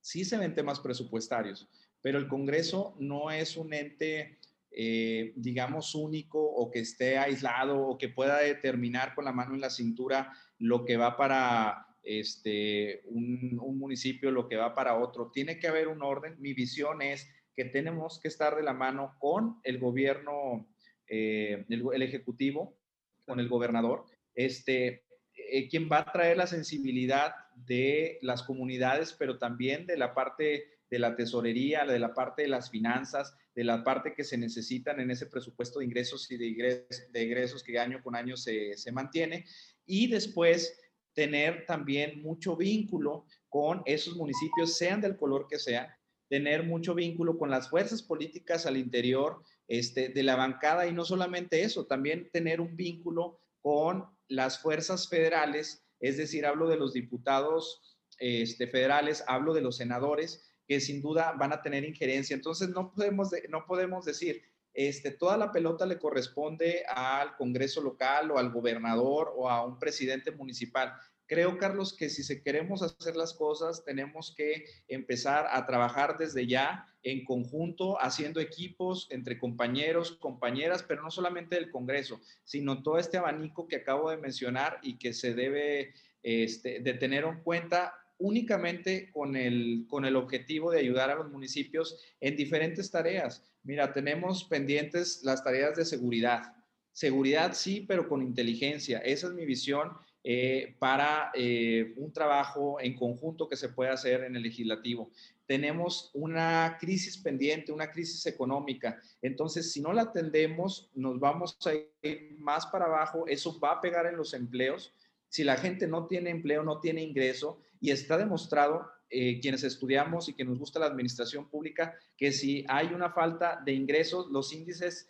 sí 0.00 0.24
se 0.24 0.36
ven 0.36 0.54
temas 0.54 0.80
presupuestarios, 0.80 1.68
pero 2.00 2.18
el 2.18 2.28
Congreso 2.28 2.94
no 2.98 3.30
es 3.30 3.56
un 3.56 3.72
ente, 3.72 4.38
eh, 4.70 5.32
digamos, 5.36 5.94
único 5.94 6.42
o 6.42 6.70
que 6.70 6.80
esté 6.80 7.18
aislado 7.18 7.80
o 7.80 7.98
que 7.98 8.08
pueda 8.08 8.38
determinar 8.38 9.14
con 9.14 9.24
la 9.24 9.32
mano 9.32 9.54
en 9.54 9.60
la 9.60 9.70
cintura 9.70 10.32
lo 10.58 10.84
que 10.84 10.96
va 10.96 11.16
para 11.16 11.86
este, 12.02 13.02
un, 13.06 13.56
municipio, 13.78 14.30
lo 14.30 14.48
que 14.48 14.56
va 14.56 14.74
para 14.74 14.98
otro. 14.98 15.30
Tiene 15.32 15.58
que 15.58 15.68
haber 15.68 15.88
un 15.88 16.02
orden. 16.02 16.36
Mi 16.40 16.52
visión 16.52 17.02
es 17.02 17.28
que 17.54 17.64
tenemos 17.64 18.20
que 18.20 18.28
estar 18.28 18.56
de 18.56 18.62
la 18.62 18.72
mano 18.72 19.16
con 19.18 19.60
el 19.64 19.78
gobierno, 19.78 20.68
eh, 21.08 21.64
el, 21.68 22.02
ejecutivo, 22.02 22.78
con 23.26 23.40
el 23.40 23.48
gobernador, 23.48 24.04
este, 24.34 25.04
eh, 25.34 25.68
quien 25.68 25.88
va 25.90 25.98
a 25.98 26.12
traer 26.12 26.36
la 26.36 26.46
sensibilidad 26.46 27.34
de 27.54 28.18
las 28.22 28.42
comunidades, 28.42 29.12
pero 29.12 29.38
también 29.38 29.86
de 29.86 29.96
la 29.96 30.14
parte 30.14 30.64
de 30.90 30.98
la 30.98 31.16
tesorería, 31.16 31.84
de 31.84 31.98
la 31.98 32.14
parte 32.14 32.42
de 32.42 32.48
las 32.48 32.70
finanzas, 32.70 33.34
de 33.54 33.64
la 33.64 33.82
parte 33.82 34.14
que 34.14 34.24
se 34.24 34.36
necesitan 34.36 35.00
en 35.00 35.10
ese 35.10 35.26
presupuesto 35.26 35.78
de 35.78 35.86
ingresos 35.86 36.30
y 36.30 36.36
de, 36.36 36.46
ingresos, 36.46 37.62
que 37.62 37.78
año 37.78 38.02
con 38.02 38.14
año 38.14 38.36
se, 38.36 38.76
se 38.76 38.92
mantiene. 38.92 39.44
Y 39.86 40.08
después 40.08 40.78
tener 41.14 41.66
también 41.66 42.22
mucho 42.22 42.56
vínculo 42.56 43.26
con 43.48 43.82
esos 43.84 44.16
municipios, 44.16 44.76
sean 44.76 45.00
del 45.00 45.16
color 45.16 45.46
que 45.48 45.58
sea, 45.58 45.98
tener 46.32 46.62
mucho 46.62 46.94
vínculo 46.94 47.36
con 47.36 47.50
las 47.50 47.68
fuerzas 47.68 48.02
políticas 48.02 48.64
al 48.64 48.78
interior 48.78 49.42
este, 49.68 50.08
de 50.08 50.22
la 50.22 50.34
bancada 50.34 50.86
y 50.86 50.92
no 50.94 51.04
solamente 51.04 51.62
eso, 51.62 51.84
también 51.84 52.30
tener 52.32 52.62
un 52.62 52.74
vínculo 52.74 53.38
con 53.60 54.06
las 54.28 54.58
fuerzas 54.58 55.10
federales, 55.10 55.84
es 56.00 56.16
decir, 56.16 56.46
hablo 56.46 56.68
de 56.68 56.78
los 56.78 56.94
diputados 56.94 57.98
este, 58.18 58.66
federales, 58.66 59.22
hablo 59.26 59.52
de 59.52 59.60
los 59.60 59.76
senadores, 59.76 60.42
que 60.66 60.80
sin 60.80 61.02
duda 61.02 61.32
van 61.32 61.52
a 61.52 61.60
tener 61.60 61.84
injerencia. 61.84 62.32
Entonces, 62.32 62.70
no 62.70 62.94
podemos, 62.94 63.28
no 63.50 63.66
podemos 63.66 64.06
decir, 64.06 64.40
este, 64.72 65.10
toda 65.10 65.36
la 65.36 65.52
pelota 65.52 65.84
le 65.84 65.98
corresponde 65.98 66.82
al 66.88 67.36
Congreso 67.36 67.82
local 67.82 68.30
o 68.30 68.38
al 68.38 68.50
gobernador 68.50 69.34
o 69.36 69.50
a 69.50 69.66
un 69.66 69.78
presidente 69.78 70.30
municipal. 70.30 70.94
Creo, 71.32 71.56
Carlos, 71.56 71.96
que 71.96 72.10
si 72.10 72.22
se 72.22 72.42
queremos 72.42 72.82
hacer 72.82 73.16
las 73.16 73.32
cosas, 73.32 73.86
tenemos 73.86 74.34
que 74.36 74.66
empezar 74.86 75.46
a 75.50 75.64
trabajar 75.64 76.18
desde 76.18 76.46
ya 76.46 76.86
en 77.02 77.24
conjunto, 77.24 77.96
haciendo 78.02 78.38
equipos 78.38 79.08
entre 79.10 79.38
compañeros, 79.38 80.12
compañeras, 80.20 80.82
pero 80.86 81.02
no 81.02 81.10
solamente 81.10 81.54
del 81.54 81.70
Congreso, 81.70 82.20
sino 82.44 82.82
todo 82.82 82.98
este 82.98 83.16
abanico 83.16 83.66
que 83.66 83.76
acabo 83.76 84.10
de 84.10 84.18
mencionar 84.18 84.78
y 84.82 84.98
que 84.98 85.14
se 85.14 85.32
debe 85.32 85.94
este, 86.22 86.80
de 86.80 86.92
tener 86.92 87.24
en 87.24 87.40
cuenta 87.42 87.94
únicamente 88.18 89.10
con 89.10 89.34
el, 89.34 89.86
con 89.88 90.04
el 90.04 90.16
objetivo 90.16 90.70
de 90.70 90.80
ayudar 90.80 91.08
a 91.08 91.14
los 91.14 91.30
municipios 91.30 91.98
en 92.20 92.36
diferentes 92.36 92.90
tareas. 92.90 93.42
Mira, 93.62 93.94
tenemos 93.94 94.44
pendientes 94.44 95.22
las 95.24 95.42
tareas 95.42 95.76
de 95.76 95.86
seguridad. 95.86 96.52
Seguridad 96.92 97.54
sí, 97.54 97.86
pero 97.88 98.06
con 98.06 98.20
inteligencia. 98.20 98.98
Esa 98.98 99.28
es 99.28 99.32
mi 99.32 99.46
visión 99.46 99.92
eh, 100.24 100.76
para 100.78 101.32
eh, 101.34 101.94
un 101.96 102.12
trabajo 102.12 102.80
en 102.80 102.94
conjunto 102.94 103.48
que 103.48 103.56
se 103.56 103.70
puede 103.70 103.90
hacer 103.90 104.24
en 104.24 104.36
el 104.36 104.42
legislativo. 104.42 105.10
Tenemos 105.46 106.10
una 106.14 106.76
crisis 106.80 107.18
pendiente, 107.18 107.72
una 107.72 107.90
crisis 107.90 108.24
económica. 108.26 109.00
Entonces, 109.20 109.72
si 109.72 109.80
no 109.80 109.92
la 109.92 110.02
atendemos, 110.02 110.90
nos 110.94 111.18
vamos 111.18 111.58
a 111.66 111.74
ir 111.74 112.36
más 112.38 112.66
para 112.66 112.84
abajo. 112.84 113.26
Eso 113.26 113.58
va 113.58 113.72
a 113.72 113.80
pegar 113.80 114.06
en 114.06 114.16
los 114.16 114.32
empleos. 114.32 114.94
Si 115.28 115.44
la 115.44 115.56
gente 115.56 115.86
no 115.86 116.06
tiene 116.06 116.30
empleo, 116.30 116.62
no 116.62 116.78
tiene 116.80 117.02
ingreso, 117.02 117.60
y 117.80 117.90
está 117.90 118.16
demostrado, 118.16 118.88
eh, 119.14 119.40
quienes 119.40 119.62
estudiamos 119.62 120.30
y 120.30 120.32
que 120.32 120.44
nos 120.44 120.58
gusta 120.58 120.78
la 120.78 120.86
administración 120.86 121.46
pública, 121.46 121.94
que 122.16 122.32
si 122.32 122.64
hay 122.66 122.94
una 122.94 123.10
falta 123.10 123.60
de 123.62 123.74
ingresos, 123.74 124.30
los 124.30 124.54
índices 124.54 125.06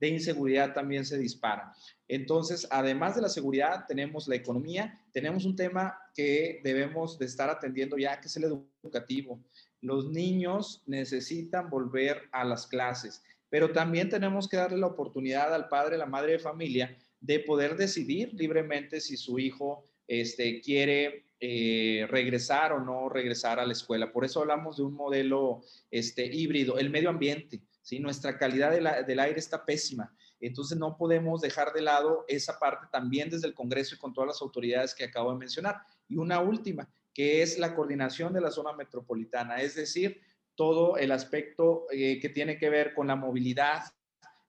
de 0.00 0.08
inseguridad 0.08 0.72
también 0.74 1.04
se 1.04 1.18
dispara. 1.18 1.72
Entonces, 2.06 2.66
además 2.70 3.16
de 3.16 3.22
la 3.22 3.28
seguridad, 3.28 3.84
tenemos 3.86 4.28
la 4.28 4.36
economía, 4.36 4.98
tenemos 5.12 5.44
un 5.44 5.56
tema 5.56 5.98
que 6.14 6.60
debemos 6.64 7.18
de 7.18 7.26
estar 7.26 7.50
atendiendo 7.50 7.98
ya, 7.98 8.20
que 8.20 8.28
es 8.28 8.36
el 8.36 8.44
educativo. 8.44 9.40
Los 9.80 10.08
niños 10.08 10.82
necesitan 10.86 11.68
volver 11.68 12.22
a 12.32 12.44
las 12.44 12.66
clases, 12.66 13.22
pero 13.50 13.72
también 13.72 14.08
tenemos 14.08 14.48
que 14.48 14.56
darle 14.56 14.78
la 14.78 14.86
oportunidad 14.86 15.54
al 15.54 15.68
padre, 15.68 15.98
la 15.98 16.06
madre 16.06 16.32
de 16.32 16.38
familia, 16.38 16.96
de 17.20 17.40
poder 17.40 17.76
decidir 17.76 18.32
libremente 18.34 19.00
si 19.00 19.16
su 19.16 19.38
hijo 19.38 19.84
este, 20.06 20.60
quiere 20.60 21.26
eh, 21.40 22.06
regresar 22.10 22.72
o 22.72 22.80
no 22.80 23.08
regresar 23.08 23.60
a 23.60 23.66
la 23.66 23.72
escuela. 23.72 24.10
Por 24.10 24.24
eso 24.24 24.40
hablamos 24.40 24.78
de 24.78 24.82
un 24.82 24.94
modelo 24.94 25.62
este, 25.90 26.26
híbrido. 26.26 26.78
El 26.78 26.90
medio 26.90 27.10
ambiente, 27.10 27.60
¿sí? 27.88 27.98
nuestra 28.00 28.36
calidad 28.36 28.70
del 29.06 29.18
aire 29.18 29.38
está 29.38 29.64
pésima. 29.64 30.14
Entonces 30.40 30.76
no 30.76 30.98
podemos 30.98 31.40
dejar 31.40 31.72
de 31.72 31.80
lado 31.80 32.26
esa 32.28 32.58
parte 32.58 32.86
también 32.92 33.30
desde 33.30 33.46
el 33.46 33.54
Congreso 33.54 33.94
y 33.94 33.98
con 33.98 34.12
todas 34.12 34.28
las 34.28 34.42
autoridades 34.42 34.94
que 34.94 35.04
acabo 35.04 35.32
de 35.32 35.38
mencionar. 35.38 35.76
Y 36.06 36.18
una 36.18 36.40
última, 36.40 36.86
que 37.14 37.40
es 37.40 37.58
la 37.58 37.74
coordinación 37.74 38.34
de 38.34 38.42
la 38.42 38.50
zona 38.50 38.74
metropolitana, 38.74 39.62
es 39.62 39.74
decir, 39.74 40.20
todo 40.54 40.98
el 40.98 41.12
aspecto 41.12 41.86
eh, 41.90 42.20
que 42.20 42.28
tiene 42.28 42.58
que 42.58 42.68
ver 42.68 42.92
con 42.92 43.06
la 43.06 43.16
movilidad, 43.16 43.84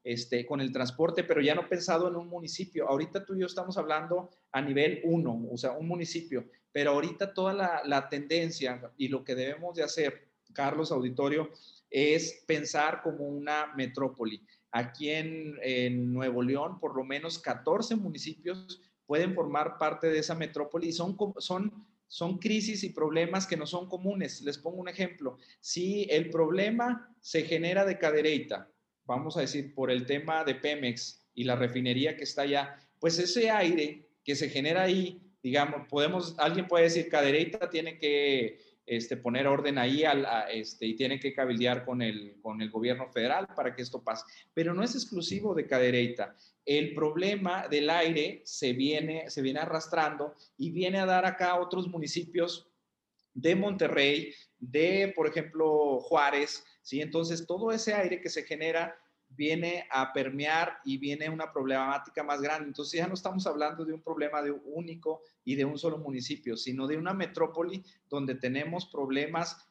este, 0.04 0.46
con 0.46 0.60
el 0.60 0.74
transporte, 0.74 1.24
pero 1.24 1.40
ya 1.40 1.56
no 1.56 1.70
pensado 1.70 2.10
en 2.10 2.18
un 2.18 2.28
municipio. 2.28 2.90
Ahorita 2.90 3.24
tú 3.26 3.36
y 3.36 3.40
yo 3.40 3.46
estamos 3.46 3.78
hablando 3.78 4.30
a 4.52 4.62
nivel 4.62 5.00
uno, 5.06 5.48
o 5.50 5.58
sea, 5.58 5.72
un 5.72 5.88
municipio, 5.88 6.46
pero 6.74 6.92
ahorita 6.92 7.34
toda 7.34 7.54
la, 7.54 7.82
la 7.86 8.10
tendencia 8.10 8.92
y 8.98 9.08
lo 9.08 9.24
que 9.24 9.36
debemos 9.36 9.78
de 9.78 9.84
hacer, 9.84 10.28
Carlos 10.54 10.92
Auditorio, 10.92 11.52
es 11.90 12.44
pensar 12.46 13.02
como 13.02 13.28
una 13.28 13.74
metrópoli. 13.76 14.46
Aquí 14.72 15.10
en, 15.10 16.14
Nuevo 16.14 16.44
León, 16.44 16.80
por 16.80 16.96
lo 16.96 17.04
menos 17.04 17.40
14 17.40 17.96
municipios 17.96 18.82
pueden 19.06 19.34
formar 19.34 19.78
parte 19.80 20.08
de 20.08 20.20
esa 20.20 20.36
metrópoli 20.36 20.90
y 20.90 20.94
son, 20.94 21.18
son, 21.38 21.88
son 22.08 22.38
crisis 22.38 22.84
y 22.84 22.90
problemas 22.90 23.48
que 23.48 23.58
no 23.58 23.66
son 23.66 23.90
comunes. 23.90 24.42
Les 24.42 24.60
pongo 24.60 24.78
un 24.78 24.90
ejemplo. 24.90 25.38
Si 25.60 26.04
el 26.12 26.30
problema 26.30 27.16
se 27.20 27.44
genera 27.44 27.86
de 27.86 27.98
cadereita, 27.98 28.70
vamos 29.06 29.38
a 29.38 29.42
decir, 29.42 29.74
por 29.74 29.90
el 29.90 30.06
tema 30.06 30.44
de 30.44 30.56
Pemex 30.56 31.26
y 31.34 31.44
la 31.46 31.56
refinería 31.56 32.16
que 32.16 32.24
está 32.24 32.44
allá, 32.44 32.78
pues 33.00 33.18
ese 33.18 33.50
aire 33.50 34.08
que 34.24 34.36
se 34.36 34.50
genera 34.50 34.84
ahí, 34.84 35.20
digamos, 35.42 35.88
podemos, 35.88 36.36
alguien 36.38 36.68
puede 36.68 36.84
decir, 36.84 37.10
cadereita 37.10 37.70
tiene 37.72 37.98
que 37.98 38.60
este, 38.90 39.18
poner 39.18 39.46
orden 39.46 39.78
ahí 39.78 40.04
al, 40.04 40.26
este, 40.52 40.88
y 40.88 40.96
tiene 40.96 41.20
que 41.20 41.32
cabildear 41.32 41.86
con 41.86 42.02
el, 42.02 42.38
con 42.42 42.60
el 42.60 42.72
gobierno 42.72 43.08
federal 43.12 43.48
para 43.56 43.76
que 43.76 43.84
esto 43.84 44.04
pase. 44.04 44.26
Pero 44.54 44.74
no 44.74 44.82
es 44.82 44.96
exclusivo 44.96 45.54
de 45.54 45.68
Cadereyta. 45.68 46.36
El 46.66 46.96
problema 46.96 47.68
del 47.68 47.92
aire 47.92 48.42
se 48.46 48.74
viene, 48.74 49.30
se 49.30 49.44
viene 49.44 49.60
arrastrando 49.60 50.34
y 50.58 50.72
viene 50.72 50.98
a 50.98 51.06
dar 51.06 51.26
acá 51.26 51.52
a 51.52 51.60
otros 51.60 51.88
municipios 51.88 52.68
de 53.36 53.56
Monterrey, 53.56 54.34
de, 54.58 55.14
por 55.16 55.28
ejemplo, 55.28 56.00
Juárez, 56.00 56.64
¿sí? 56.82 57.00
Entonces, 57.00 57.46
todo 57.46 57.72
ese 57.72 57.94
aire 57.94 58.20
que 58.20 58.30
se 58.30 58.42
genera 58.42 58.98
viene 59.30 59.88
a 59.92 60.12
permear 60.12 60.80
y 60.84 60.98
viene 60.98 61.30
una 61.30 61.52
problemática 61.52 62.24
más 62.24 62.42
grande. 62.42 62.68
Entonces 62.68 63.00
ya 63.00 63.08
no 63.08 63.14
estamos 63.14 63.46
hablando 63.48 63.86
de 63.86 63.94
un 63.94 64.02
problema 64.02 64.42
de 64.42 64.52
único 64.52 65.22
y 65.44 65.56
de 65.56 65.66
un 65.66 65.78
solo 65.78 65.98
municipio, 65.98 66.58
sino 66.58 66.88
de 66.88 66.98
una 66.98 67.14
metrópoli 67.14 67.84
donde 68.10 68.36
tenemos 68.36 68.88
problemas, 68.88 69.70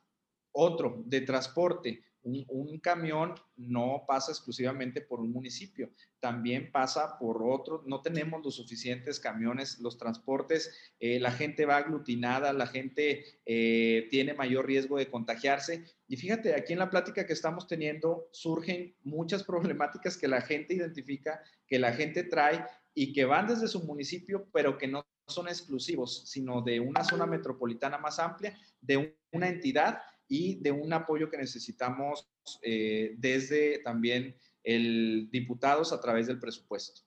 otro, 0.52 1.02
de 1.04 1.20
transporte, 1.20 2.02
un, 2.48 2.78
camión 2.80 3.34
no 3.56 4.04
pasa 4.06 4.32
exclusivamente 4.32 5.00
por 5.00 5.20
un 5.20 5.32
municipio, 5.32 5.90
también 6.20 6.70
pasa 6.70 7.18
por 7.18 7.42
otro. 7.42 7.82
No 7.86 8.00
tenemos 8.02 8.44
los 8.44 8.56
suficientes 8.56 9.20
camiones, 9.20 9.78
los 9.80 9.98
transportes, 9.98 10.92
eh, 11.00 11.18
la 11.20 11.32
gente 11.32 11.66
va 11.66 11.76
aglutinada, 11.76 12.52
la 12.52 12.66
gente 12.66 13.24
eh, 13.46 14.06
tiene 14.10 14.34
mayor 14.34 14.66
riesgo 14.66 14.98
de 14.98 15.10
contagiarse. 15.10 15.84
Y 16.06 16.16
fíjate, 16.16 16.54
aquí 16.54 16.72
en 16.72 16.78
la 16.78 16.90
plática 16.90 17.26
que 17.26 17.32
estamos 17.32 17.66
teniendo 17.66 18.28
surgen 18.32 18.94
muchas 19.02 19.44
problemáticas 19.44 20.16
que 20.16 20.28
la 20.28 20.40
gente 20.40 20.74
identifica, 20.74 21.42
que 21.66 21.78
la 21.78 21.92
gente 21.92 22.24
trae 22.24 22.64
y 22.94 23.12
que 23.12 23.24
van 23.24 23.46
desde 23.46 23.68
su 23.68 23.84
municipio, 23.84 24.48
pero 24.52 24.76
que 24.76 24.88
no 24.88 25.06
son 25.28 25.48
exclusivos, 25.48 26.28
sino 26.28 26.62
de 26.62 26.80
una 26.80 27.04
zona 27.04 27.26
metropolitana 27.26 27.98
más 27.98 28.18
amplia, 28.18 28.58
de 28.80 29.14
una 29.32 29.48
entidad 29.48 30.00
y 30.28 30.60
de 30.60 30.70
un 30.70 30.92
apoyo 30.92 31.30
que 31.30 31.38
necesitamos 31.38 32.28
eh, 32.62 33.14
desde 33.16 33.78
también 33.80 34.36
el 34.62 35.28
diputados 35.30 35.92
a 35.92 36.00
través 36.00 36.26
del 36.26 36.38
presupuesto. 36.38 37.02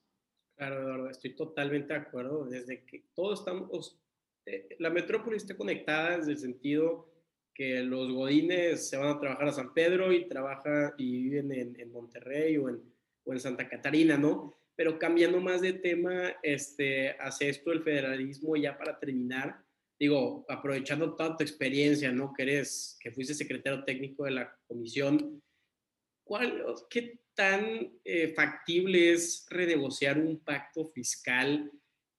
Claro, 0.56 0.82
Eduardo, 0.82 1.10
estoy 1.10 1.36
totalmente 1.36 1.94
de 1.94 2.00
acuerdo. 2.00 2.46
Desde 2.46 2.86
que 2.86 3.06
todos 3.14 3.40
estamos, 3.40 4.00
eh, 4.46 4.76
la 4.80 4.90
metrópoli 4.90 5.38
está 5.38 5.56
conectada 5.56 6.18
desde 6.18 6.34
el 6.34 6.38
sentido 6.40 7.12
que 7.54 7.84
los 7.84 8.12
godines 8.12 8.90
se 8.90 8.98
van 8.98 9.10
a 9.10 9.20
trabajar 9.20 9.48
a 9.48 9.54
San 9.54 9.74
Pedro 9.74 10.12
y 10.12 10.28
trabajan 10.28 10.94
y 10.98 11.24
viven 11.24 11.52
en, 11.52 11.80
en 11.80 11.92
Monterrey 11.92 12.58
o 12.58 12.70
en, 12.70 12.82
o 13.24 13.34
en, 13.34 13.40
Santa 13.40 13.68
Catarina, 13.68 14.18
¿no? 14.18 14.56
Pero 14.76 14.98
cambiando 14.98 15.40
más 15.42 15.62
de 15.62 15.74
tema, 15.74 16.34
este, 16.42 17.12
hacia 17.20 17.50
esto 17.50 17.70
del 17.70 17.84
federalismo, 17.84 18.56
ya 18.56 18.78
para 18.78 18.98
terminar, 18.98 19.64
digo, 20.02 20.44
aprovechando 20.50 21.14
toda 21.14 21.38
tu 21.38 21.44
experiencia, 21.44 22.12
¿no? 22.12 22.34
Que 22.34 22.42
eres, 22.42 22.98
que 23.00 23.12
fuiste 23.12 23.36
secretario 23.36 23.84
técnico 23.84 24.26
de 24.26 24.32
la 24.32 24.58
comisión, 24.68 25.40
¿cuál, 26.24 26.66
qué 26.90 27.20
tan 27.36 27.94
eh, 28.04 28.34
factible 28.36 29.12
es 29.12 29.46
renegociar 29.48 30.18
un 30.18 30.40
pacto 30.40 30.86
fiscal 30.86 31.72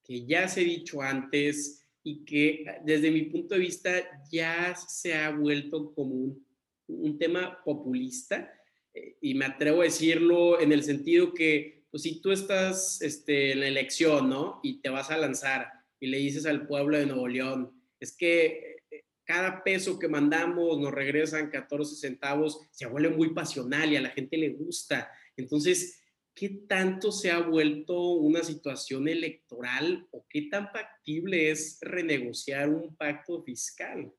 que 0.05 0.25
ya 0.25 0.47
se 0.47 0.61
ha 0.61 0.65
dicho 0.65 1.03
antes 1.03 1.85
y 2.05 2.25
que 2.25 2.65
desde 2.85 3.11
mi 3.11 3.23
punto 3.23 3.57
de 3.57 3.61
vista 3.61 3.91
ya 4.31 4.77
se 4.77 5.15
ha 5.15 5.31
vuelto 5.31 5.93
como 5.93 6.15
un, 6.15 6.47
un 6.87 7.19
tema 7.19 7.65
populista? 7.65 8.49
Eh, 8.95 9.17
y 9.21 9.35
me 9.35 9.47
atrevo 9.47 9.81
a 9.81 9.87
decirlo 9.87 10.61
en 10.61 10.71
el 10.71 10.85
sentido 10.85 11.35
que, 11.35 11.83
pues 11.91 12.05
si 12.05 12.21
tú 12.21 12.31
estás 12.31 13.03
este, 13.03 13.51
en 13.51 13.61
la 13.61 13.67
elección, 13.67 14.31
¿no? 14.31 14.61
Y 14.63 14.81
te 14.81 14.89
vas 14.89 15.11
a 15.11 15.19
lanzar 15.19 15.82
y 16.03 16.09
le 16.09 16.19
dices 16.19 16.47
al 16.47 16.67
pueblo 16.67 16.99
de 16.99 17.07
Nuevo 17.07 17.29
León, 17.29 17.81
es 18.01 18.17
que 18.17 18.77
eh, 18.91 19.05
cada 19.25 19.63
peso 19.63 20.01
que 20.01 20.09
mandamos 20.09 20.81
nos 20.81 20.91
regresan 20.91 21.49
14 21.49 21.95
centavos, 21.95 22.59
se 22.73 22.87
vuelve 22.87 23.11
muy 23.11 23.33
pasional 23.33 23.93
y 23.93 23.97
a 23.97 24.01
la 24.01 24.11
gente 24.11 24.37
le 24.37 24.49
gusta. 24.49 25.09
Entonces, 25.37 26.03
¿qué 26.35 26.49
tanto 26.67 27.13
se 27.13 27.31
ha 27.31 27.39
vuelto 27.39 28.15
una 28.15 28.43
situación 28.43 29.07
electoral 29.07 30.09
o 30.11 30.27
qué 30.29 30.49
tan 30.51 30.73
factible 30.73 31.53
es 31.53 31.79
renegociar 31.81 32.69
un 32.69 32.97
pacto 32.97 33.41
fiscal? 33.45 34.13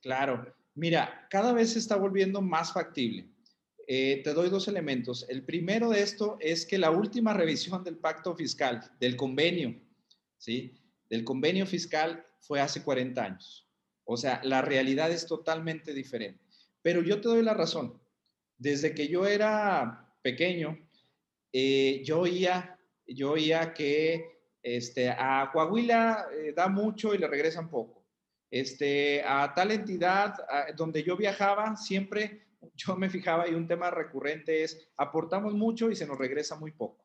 Claro, 0.00 0.56
mira, 0.74 1.26
cada 1.28 1.52
vez 1.52 1.74
se 1.74 1.80
está 1.80 1.96
volviendo 1.96 2.40
más 2.40 2.72
factible. 2.72 3.28
Eh, 3.86 4.22
te 4.24 4.32
doy 4.32 4.48
dos 4.48 4.68
elementos. 4.68 5.26
El 5.28 5.44
primero 5.44 5.90
de 5.90 6.00
esto 6.00 6.38
es 6.40 6.64
que 6.64 6.78
la 6.78 6.90
última 6.90 7.34
revisión 7.34 7.84
del 7.84 7.98
pacto 7.98 8.34
fiscal, 8.34 8.90
del 8.98 9.16
convenio, 9.16 9.78
¿sí? 10.38 10.80
Del 11.08 11.24
convenio 11.24 11.66
fiscal 11.66 12.24
fue 12.40 12.60
hace 12.60 12.82
40 12.82 13.22
años. 13.22 13.68
O 14.04 14.16
sea, 14.16 14.40
la 14.44 14.62
realidad 14.62 15.10
es 15.10 15.26
totalmente 15.26 15.92
diferente. 15.94 16.44
Pero 16.82 17.02
yo 17.02 17.20
te 17.20 17.28
doy 17.28 17.42
la 17.42 17.54
razón. 17.54 18.00
Desde 18.58 18.94
que 18.94 19.08
yo 19.08 19.26
era 19.26 20.14
pequeño, 20.22 20.78
eh, 21.52 22.02
yo, 22.04 22.20
oía, 22.20 22.78
yo 23.06 23.32
oía 23.32 23.72
que 23.72 24.34
este, 24.62 25.10
a 25.10 25.50
Coahuila 25.52 26.26
eh, 26.32 26.52
da 26.54 26.68
mucho 26.68 27.14
y 27.14 27.18
le 27.18 27.28
regresan 27.28 27.70
poco. 27.70 28.04
Este, 28.50 29.22
a 29.24 29.52
tal 29.54 29.72
entidad 29.72 30.34
donde 30.76 31.02
yo 31.02 31.16
viajaba, 31.16 31.76
siempre 31.76 32.46
yo 32.74 32.96
me 32.96 33.10
fijaba 33.10 33.48
y 33.48 33.54
un 33.54 33.66
tema 33.66 33.90
recurrente 33.90 34.62
es 34.62 34.88
aportamos 34.96 35.54
mucho 35.54 35.90
y 35.90 35.96
se 35.96 36.06
nos 36.06 36.18
regresa 36.18 36.56
muy 36.56 36.72
poco. 36.72 37.04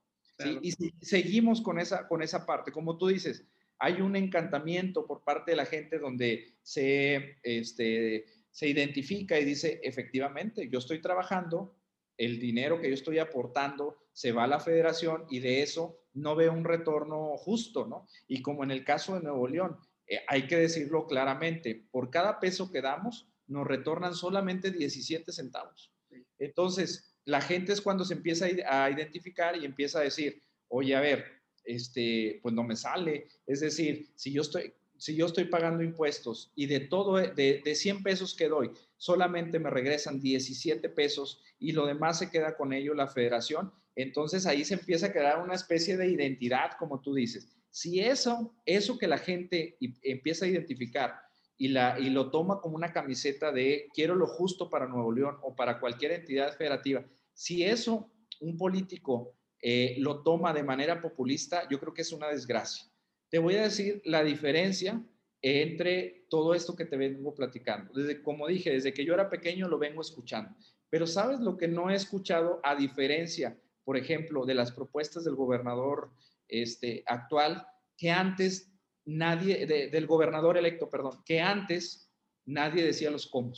Y 0.62 0.72
seguimos 1.02 1.60
con 1.62 1.80
esa, 1.80 2.08
con 2.08 2.22
esa 2.22 2.46
parte. 2.46 2.72
Como 2.72 2.98
tú 2.98 3.08
dices, 3.08 3.46
hay 3.80 4.02
un 4.02 4.16
encantamiento 4.16 5.08
por 5.08 5.24
parte 5.24 5.52
de 5.52 5.58
la 5.58 5.66
gente 5.66 6.00
donde 6.00 6.58
se, 6.62 7.38
este, 7.44 8.26
se 8.52 8.68
identifica 8.68 9.40
y 9.40 9.46
dice, 9.46 9.80
efectivamente, 9.84 10.70
yo 10.70 10.80
estoy 10.80 11.02
trabajando, 11.02 11.76
el 12.18 12.40
dinero 12.40 12.82
que 12.82 12.90
yo 12.90 12.94
estoy 12.94 13.20
aportando 13.20 13.98
se 14.12 14.34
va 14.34 14.44
a 14.44 14.48
la 14.48 14.60
federación 14.60 15.26
y 15.30 15.40
de 15.40 15.62
eso 15.62 16.02
no 16.14 16.36
veo 16.36 16.52
un 16.52 16.66
retorno 16.66 17.38
justo, 17.38 17.88
¿no? 17.88 18.08
Y 18.28 18.42
como 18.42 18.66
en 18.66 18.72
el 18.72 18.84
caso 18.84 19.16
de 19.16 19.22
Nuevo 19.22 19.48
León, 19.48 19.78
eh, 20.06 20.20
hay 20.28 20.46
que 20.48 20.58
decirlo 20.58 21.08
claramente, 21.08 21.88
por 21.92 22.10
cada 22.10 22.40
peso 22.42 22.70
que 22.72 22.82
damos, 22.82 23.30
nos 23.48 23.66
retornan 23.66 24.14
solamente 24.14 24.72
17 24.72 25.32
centavos. 25.32 25.94
Entonces, 26.38 27.16
la 27.24 27.40
gente 27.40 27.72
es 27.72 27.82
cuando 27.82 28.04
se 28.04 28.16
empieza 28.16 28.48
a 28.68 28.90
identificar 28.90 29.56
y 29.56 29.66
empieza 29.66 30.00
a 30.00 30.04
decir, 30.04 30.44
oye, 30.68 30.96
a 30.96 31.00
ver, 31.00 31.39
este, 31.70 32.40
pues 32.42 32.54
no 32.56 32.64
me 32.64 32.76
sale. 32.76 33.28
Es 33.46 33.60
decir, 33.60 34.10
si 34.16 34.32
yo 34.32 34.42
estoy, 34.42 35.46
pagando 35.46 35.84
impuestos 35.84 36.52
y 36.56 36.66
de 36.66 36.82
todo, 36.82 37.16
de, 37.18 37.62
de 37.64 37.76
100 37.76 38.04
pesos 38.04 38.36
que 38.36 38.50
doy, 38.50 38.72
solamente 38.98 39.60
me 39.60 39.70
regresan 39.70 40.20
17 40.20 40.90
pesos 40.90 41.42
y 41.60 41.72
lo 41.72 41.86
demás 41.86 42.20
se 42.20 42.30
queda 42.30 42.58
con 42.58 42.74
ello 42.74 42.94
la 42.94 43.08
federación, 43.08 43.72
Entonces 43.96 44.46
ahí 44.46 44.64
se 44.64 44.76
empieza 44.76 45.08
a 45.08 45.12
crear 45.12 45.42
una 45.42 45.56
especie 45.56 45.98
de 45.98 46.10
identidad, 46.10 46.72
como 46.80 47.02
tú 47.02 47.14
dices. 47.14 47.50
Si 47.70 48.00
eso, 48.00 48.56
eso 48.66 48.98
que 48.98 49.08
la 49.08 49.18
gente 49.18 49.78
empieza 50.02 50.46
a 50.46 50.48
identificar 50.48 51.16
y 51.58 51.68
lo 51.68 52.32
toma 52.32 52.62
como 52.62 52.76
una 52.78 52.94
camiseta 52.94 53.52
de 53.52 53.90
quiero 53.94 54.16
lo 54.16 54.28
justo 54.28 54.70
para 54.70 54.88
Nuevo 54.88 55.12
León 55.12 55.38
o 55.42 55.56
para 55.56 55.80
cualquier 55.80 56.14
entidad 56.14 56.56
federativa, 56.56 57.06
si 57.34 57.64
eso 57.64 58.10
un 58.40 58.58
político 58.58 59.34
eh, 59.62 59.96
lo 60.00 60.24
toma 60.24 60.54
de 60.54 60.64
manera 60.64 61.02
populista, 61.02 61.68
yo 61.70 61.80
creo 61.80 61.94
que 61.94 62.02
es 62.02 62.12
una 62.12 62.30
desgracia. 62.30 62.86
Te 63.30 63.40
voy 63.40 63.56
a 63.56 63.64
decir 63.64 64.02
la 64.06 64.24
diferencia 64.24 65.04
entre 65.42 66.26
todo 66.30 66.54
esto 66.54 66.76
que 66.76 66.86
te 66.86 66.98
vengo 66.98 67.34
platicando. 67.34 67.94
Desde, 67.94 68.22
como 68.22 68.48
dije, 68.48 68.72
desde 68.72 68.94
que 68.94 69.06
yo 69.06 69.14
era 69.14 69.30
pequeño 69.30 69.68
lo 69.68 69.78
vengo 69.78 70.02
escuchando. 70.02 70.56
Pero 70.90 71.06
¿sabes 71.08 71.40
lo 71.40 71.58
que 71.58 71.68
no 71.68 71.90
he 71.90 71.96
escuchado 71.96 72.60
a 72.64 72.76
diferencia, 72.76 73.58
por 73.84 73.98
ejemplo, 73.98 74.46
de 74.46 74.56
las 74.56 74.72
propuestas 74.72 75.24
del 75.24 75.36
gobernador 75.36 76.12
este, 76.48 77.04
actual, 77.06 77.66
que 77.98 78.10
antes 78.10 78.74
nadie, 79.06 79.66
del 79.66 80.08
gobernador 80.08 80.58
electo, 80.58 80.90
perdón, 80.90 81.22
que 81.26 81.42
antes 81.42 82.12
nadie 82.46 82.84
decía 82.84 83.12
los 83.12 83.28
cómo. 83.28 83.54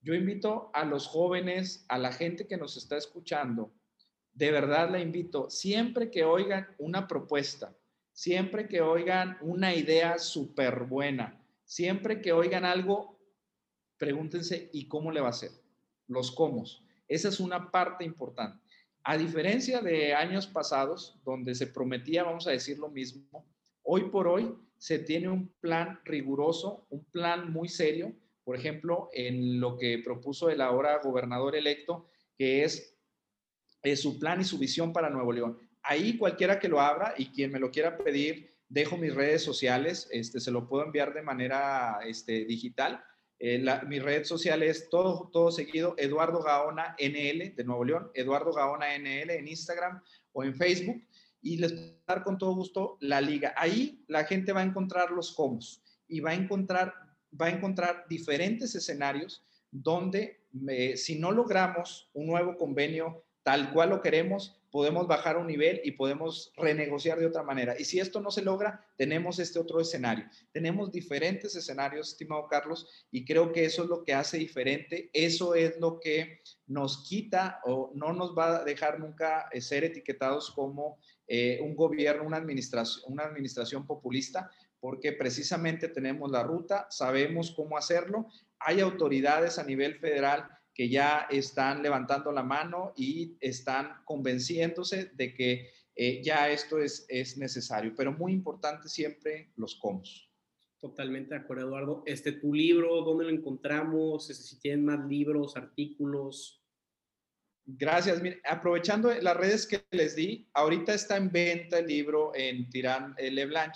Yo 0.00 0.14
invito 0.14 0.70
a 0.74 0.84
los 0.84 1.06
jóvenes, 1.06 1.84
a 1.88 1.98
la 1.98 2.12
gente 2.12 2.46
que 2.46 2.56
nos 2.56 2.76
está 2.76 2.96
escuchando, 2.96 3.72
de 4.34 4.50
verdad 4.50 4.90
la 4.90 5.00
invito, 5.00 5.48
siempre 5.48 6.10
que 6.10 6.24
oigan 6.24 6.66
una 6.78 7.06
propuesta, 7.06 7.74
siempre 8.12 8.68
que 8.68 8.80
oigan 8.80 9.38
una 9.40 9.74
idea 9.74 10.18
súper 10.18 10.84
buena, 10.84 11.40
siempre 11.64 12.20
que 12.20 12.32
oigan 12.32 12.64
algo, 12.64 13.18
pregúntense, 13.96 14.70
¿y 14.72 14.88
cómo 14.88 15.12
le 15.12 15.20
va 15.20 15.28
a 15.28 15.30
hacer? 15.30 15.52
Los 16.08 16.32
cómo. 16.32 16.64
Esa 17.06 17.28
es 17.28 17.40
una 17.40 17.70
parte 17.70 18.04
importante. 18.04 18.62
A 19.04 19.16
diferencia 19.16 19.80
de 19.80 20.14
años 20.14 20.46
pasados, 20.46 21.20
donde 21.24 21.54
se 21.54 21.66
prometía, 21.66 22.24
vamos 22.24 22.46
a 22.46 22.52
decir 22.52 22.78
lo 22.78 22.88
mismo, 22.88 23.46
hoy 23.82 24.10
por 24.10 24.26
hoy 24.26 24.54
se 24.78 24.98
tiene 24.98 25.28
un 25.28 25.48
plan 25.60 26.00
riguroso, 26.04 26.86
un 26.90 27.04
plan 27.04 27.52
muy 27.52 27.68
serio, 27.68 28.14
por 28.44 28.56
ejemplo, 28.56 29.10
en 29.12 29.60
lo 29.60 29.78
que 29.78 30.00
propuso 30.04 30.50
el 30.50 30.60
ahora 30.60 31.00
gobernador 31.02 31.54
electo, 31.54 32.08
que 32.36 32.64
es 32.64 32.93
su 33.96 34.18
plan 34.18 34.40
y 34.40 34.44
su 34.44 34.58
visión 34.58 34.92
para 34.92 35.10
Nuevo 35.10 35.32
León. 35.32 35.58
Ahí 35.82 36.16
cualquiera 36.16 36.58
que 36.58 36.68
lo 36.68 36.80
abra 36.80 37.14
y 37.16 37.26
quien 37.26 37.52
me 37.52 37.60
lo 37.60 37.70
quiera 37.70 37.98
pedir, 37.98 38.50
dejo 38.68 38.96
mis 38.96 39.14
redes 39.14 39.42
sociales, 39.42 40.08
este, 40.10 40.40
se 40.40 40.50
lo 40.50 40.66
puedo 40.66 40.84
enviar 40.84 41.12
de 41.12 41.22
manera 41.22 41.98
este, 42.06 42.44
digital. 42.44 43.04
Eh, 43.38 43.62
mi 43.86 43.98
red 43.98 44.24
social 44.24 44.62
es 44.62 44.88
todo, 44.88 45.28
todo 45.32 45.50
seguido, 45.50 45.94
Eduardo 45.98 46.42
Gaona 46.42 46.96
NL 46.98 47.54
de 47.54 47.64
Nuevo 47.64 47.84
León, 47.84 48.10
Eduardo 48.14 48.52
Gaona 48.52 48.96
NL 48.98 49.30
en 49.30 49.48
Instagram 49.48 50.02
o 50.32 50.44
en 50.44 50.54
Facebook 50.54 51.02
y 51.42 51.58
les 51.58 51.74
voy 51.74 51.94
dar 52.06 52.22
con 52.22 52.38
todo 52.38 52.54
gusto 52.54 52.96
la 53.00 53.20
liga. 53.20 53.54
Ahí 53.56 54.02
la 54.08 54.24
gente 54.24 54.52
va 54.52 54.60
a 54.60 54.64
encontrar 54.64 55.10
los 55.10 55.32
comos 55.32 55.82
y 56.08 56.20
va 56.20 56.30
a 56.30 56.34
encontrar, 56.34 56.94
va 57.38 57.46
a 57.46 57.50
encontrar 57.50 58.06
diferentes 58.08 58.74
escenarios 58.74 59.44
donde 59.70 60.46
eh, 60.68 60.96
si 60.96 61.18
no 61.18 61.32
logramos 61.32 62.10
un 62.14 62.26
nuevo 62.26 62.56
convenio 62.56 63.23
tal 63.44 63.72
cual 63.72 63.90
lo 63.90 64.00
queremos, 64.00 64.58
podemos 64.70 65.06
bajar 65.06 65.36
un 65.36 65.46
nivel 65.46 65.80
y 65.84 65.92
podemos 65.92 66.52
renegociar 66.56 67.18
de 67.20 67.26
otra 67.26 67.44
manera. 67.44 67.76
Y 67.78 67.84
si 67.84 68.00
esto 68.00 68.20
no 68.20 68.32
se 68.32 68.42
logra, 68.42 68.84
tenemos 68.96 69.38
este 69.38 69.60
otro 69.60 69.80
escenario. 69.80 70.24
Tenemos 70.50 70.90
diferentes 70.90 71.54
escenarios, 71.54 72.08
estimado 72.08 72.48
Carlos, 72.48 73.06
y 73.12 73.24
creo 73.24 73.52
que 73.52 73.66
eso 73.66 73.84
es 73.84 73.88
lo 73.88 74.02
que 74.02 74.14
hace 74.14 74.38
diferente. 74.38 75.10
Eso 75.12 75.54
es 75.54 75.78
lo 75.78 76.00
que 76.00 76.40
nos 76.66 77.06
quita 77.06 77.60
o 77.64 77.92
no 77.94 78.12
nos 78.14 78.36
va 78.36 78.56
a 78.56 78.64
dejar 78.64 78.98
nunca 78.98 79.48
eh, 79.52 79.60
ser 79.60 79.84
etiquetados 79.84 80.50
como 80.50 80.98
eh, 81.28 81.60
un 81.62 81.76
gobierno, 81.76 82.24
una 82.24 82.38
administración, 82.38 83.12
una 83.12 83.24
administración 83.24 83.86
populista, 83.86 84.50
porque 84.80 85.12
precisamente 85.12 85.88
tenemos 85.88 86.30
la 86.30 86.42
ruta, 86.42 86.88
sabemos 86.90 87.52
cómo 87.52 87.76
hacerlo. 87.76 88.26
Hay 88.58 88.80
autoridades 88.80 89.58
a 89.58 89.64
nivel 89.64 89.98
federal 90.00 90.48
que 90.74 90.88
ya 90.88 91.28
están 91.30 91.82
levantando 91.82 92.32
la 92.32 92.42
mano 92.42 92.92
y 92.96 93.36
están 93.40 94.02
convenciéndose 94.04 95.12
de 95.14 95.32
que 95.32 95.70
eh, 95.94 96.20
ya 96.22 96.50
esto 96.50 96.78
es, 96.78 97.06
es 97.08 97.38
necesario, 97.38 97.94
pero 97.96 98.12
muy 98.12 98.32
importante 98.32 98.88
siempre 98.88 99.52
los 99.56 99.76
cómo. 99.76 100.02
Totalmente 100.80 101.34
de 101.34 101.40
acuerdo, 101.40 101.68
Eduardo. 101.68 102.02
Este, 102.04 102.32
tu 102.32 102.52
libro, 102.52 103.02
¿dónde 103.02 103.24
lo 103.24 103.30
encontramos? 103.30 104.28
Este, 104.28 104.42
si 104.42 104.58
tienen 104.58 104.84
más 104.84 105.06
libros, 105.08 105.56
artículos. 105.56 106.60
Gracias. 107.64 108.20
aprovechando 108.44 109.10
las 109.22 109.36
redes 109.36 109.66
que 109.66 109.84
les 109.92 110.16
di, 110.16 110.46
ahorita 110.52 110.92
está 110.92 111.16
en 111.16 111.30
venta 111.30 111.78
el 111.78 111.86
libro 111.86 112.32
en 112.34 112.68
Tirán 112.68 113.14
eh, 113.16 113.30
Leblanc. 113.30 113.74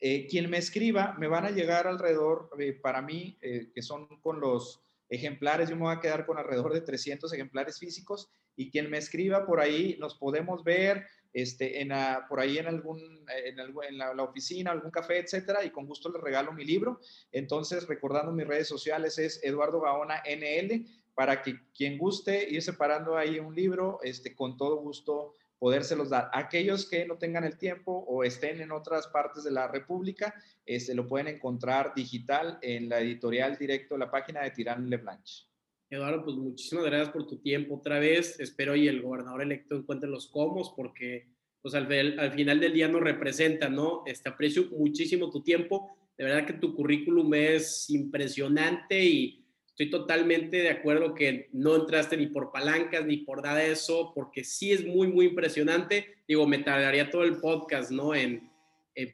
Eh, 0.00 0.26
quien 0.26 0.50
me 0.50 0.58
escriba, 0.58 1.14
me 1.18 1.28
van 1.28 1.44
a 1.44 1.50
llegar 1.50 1.86
alrededor, 1.86 2.50
para 2.82 3.02
mí, 3.02 3.38
que 3.40 3.82
son 3.82 4.08
con 4.20 4.40
los 4.40 4.81
ejemplares, 5.12 5.68
yo 5.68 5.76
me 5.76 5.82
voy 5.82 5.94
a 5.94 6.00
quedar 6.00 6.24
con 6.24 6.38
alrededor 6.38 6.72
de 6.72 6.80
300 6.80 7.32
ejemplares 7.34 7.78
físicos 7.78 8.30
y 8.56 8.70
quien 8.70 8.90
me 8.90 8.96
escriba 8.96 9.44
por 9.44 9.60
ahí 9.60 9.96
nos 10.00 10.14
podemos 10.16 10.64
ver 10.64 11.04
este, 11.34 11.82
en 11.82 11.92
por 12.28 12.40
ahí 12.40 12.56
en, 12.58 12.66
algún, 12.66 12.98
en, 13.44 13.58
en 13.58 13.98
la, 13.98 14.22
oficina, 14.22 14.70
algún 14.70 14.90
café, 14.90 15.18
etcétera, 15.18 15.64
y 15.64 15.70
con 15.70 15.86
gusto 15.86 16.10
les 16.10 16.20
regalo 16.20 16.52
mi 16.52 16.64
libro. 16.64 17.00
Entonces, 17.30 17.86
recordando 17.86 18.32
mis 18.32 18.46
redes 18.46 18.68
sociales 18.68 19.18
es 19.18 19.42
Eduardo 19.42 19.80
Gaona 19.80 20.22
NL, 20.24 20.86
para 21.14 21.42
que 21.42 21.58
quien 21.74 21.98
guste 21.98 22.48
ir 22.48 22.62
separando 22.62 23.16
ahí 23.16 23.38
un 23.38 23.54
libro, 23.54 23.98
este, 24.02 24.34
con 24.34 24.56
todo 24.56 24.76
gusto 24.76 25.34
podérselos 25.62 26.10
dar. 26.10 26.28
Aquellos 26.32 26.90
que 26.90 27.06
no 27.06 27.18
tengan 27.18 27.44
el 27.44 27.56
tiempo 27.56 27.92
o 28.08 28.24
estén 28.24 28.60
en 28.60 28.72
otras 28.72 29.06
partes 29.06 29.44
de 29.44 29.52
la 29.52 29.68
República, 29.68 30.34
este, 30.66 30.92
lo 30.92 31.06
pueden 31.06 31.28
encontrar 31.28 31.92
digital 31.94 32.58
en 32.62 32.88
la 32.88 32.98
editorial 32.98 33.56
directo, 33.56 33.96
la 33.96 34.10
página 34.10 34.42
de 34.42 34.50
Tirán 34.50 34.90
Leblanche. 34.90 35.44
Eduardo, 35.88 36.24
pues 36.24 36.34
muchísimas 36.36 36.86
gracias 36.86 37.10
por 37.10 37.28
tu 37.28 37.38
tiempo 37.38 37.76
otra 37.76 38.00
vez. 38.00 38.40
Espero 38.40 38.74
y 38.74 38.88
el 38.88 39.02
gobernador 39.02 39.40
electo 39.40 39.76
encuentre 39.76 40.10
los 40.10 40.26
comos 40.26 40.74
porque 40.74 41.28
pues 41.60 41.76
al, 41.76 41.86
al 42.18 42.32
final 42.32 42.58
del 42.58 42.72
día 42.72 42.88
nos 42.88 43.02
representa, 43.02 43.68
¿no? 43.68 44.02
Este, 44.04 44.30
aprecio 44.30 44.64
muchísimo 44.72 45.30
tu 45.30 45.44
tiempo. 45.44 45.96
De 46.18 46.24
verdad 46.24 46.44
que 46.44 46.54
tu 46.54 46.74
currículum 46.74 47.32
es 47.34 47.88
impresionante 47.88 49.00
y 49.00 49.41
estoy 49.82 49.90
totalmente 49.90 50.58
de 50.58 50.70
acuerdo 50.70 51.14
que 51.14 51.48
no 51.52 51.74
entraste 51.76 52.16
ni 52.16 52.26
por 52.26 52.52
palancas 52.52 53.04
ni 53.04 53.18
por 53.18 53.42
nada 53.42 53.58
de 53.58 53.72
eso, 53.72 54.12
porque 54.14 54.44
sí 54.44 54.72
es 54.72 54.84
muy, 54.84 55.08
muy 55.08 55.26
impresionante. 55.26 56.06
Digo, 56.28 56.46
me 56.46 56.58
tardaría 56.58 57.10
todo 57.10 57.24
el 57.24 57.40
podcast, 57.40 57.90
¿no? 57.90 58.14
En, 58.14 58.50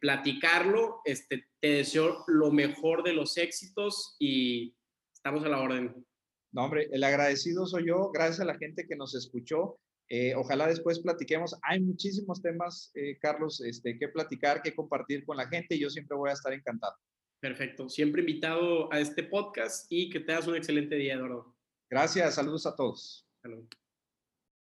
platicarlo. 0.01 1.01
Este, 1.05 1.47
te 1.61 1.69
deseo 1.69 2.25
lo 2.27 2.51
mejor 2.51 3.05
de 3.05 3.13
los 3.13 3.37
éxitos 3.37 4.17
y 4.19 4.75
estamos 5.15 5.45
a 5.45 5.49
la 5.49 5.61
orden. 5.61 6.05
No, 6.51 6.65
hombre, 6.65 6.89
el 6.91 7.05
agradecido 7.05 7.65
soy 7.65 7.87
yo. 7.87 8.11
Gracias 8.11 8.41
a 8.41 8.45
la 8.45 8.59
gente 8.59 8.87
que 8.89 8.97
nos 8.97 9.15
escuchó. 9.15 9.79
Eh, 10.09 10.35
ojalá 10.35 10.67
después 10.67 10.99
platiquemos. 10.99 11.55
Hay 11.63 11.79
muchísimos 11.79 12.43
temas, 12.43 12.91
eh, 12.95 13.17
Carlos, 13.21 13.61
este, 13.61 13.97
que 13.97 14.09
platicar, 14.09 14.63
que 14.63 14.75
compartir 14.75 15.25
con 15.25 15.37
la 15.37 15.47
gente 15.47 15.77
y 15.77 15.81
yo 15.81 15.91
siempre 15.91 16.17
voy 16.17 16.31
a 16.31 16.35
estar 16.35 16.53
encantado. 16.53 16.97
Perfecto. 17.41 17.89
Siempre 17.89 18.23
invitado 18.23 18.93
a 18.93 19.01
este 19.01 19.23
podcast 19.23 19.87
y 19.91 20.11
que 20.11 20.21
tengas 20.21 20.47
un 20.47 20.57
excelente 20.57 20.97
día, 20.97 21.15
Eduardo. 21.15 21.55
Gracias. 21.89 22.35
Saludos 22.35 22.67
a 22.67 22.75
todos. 22.75 23.29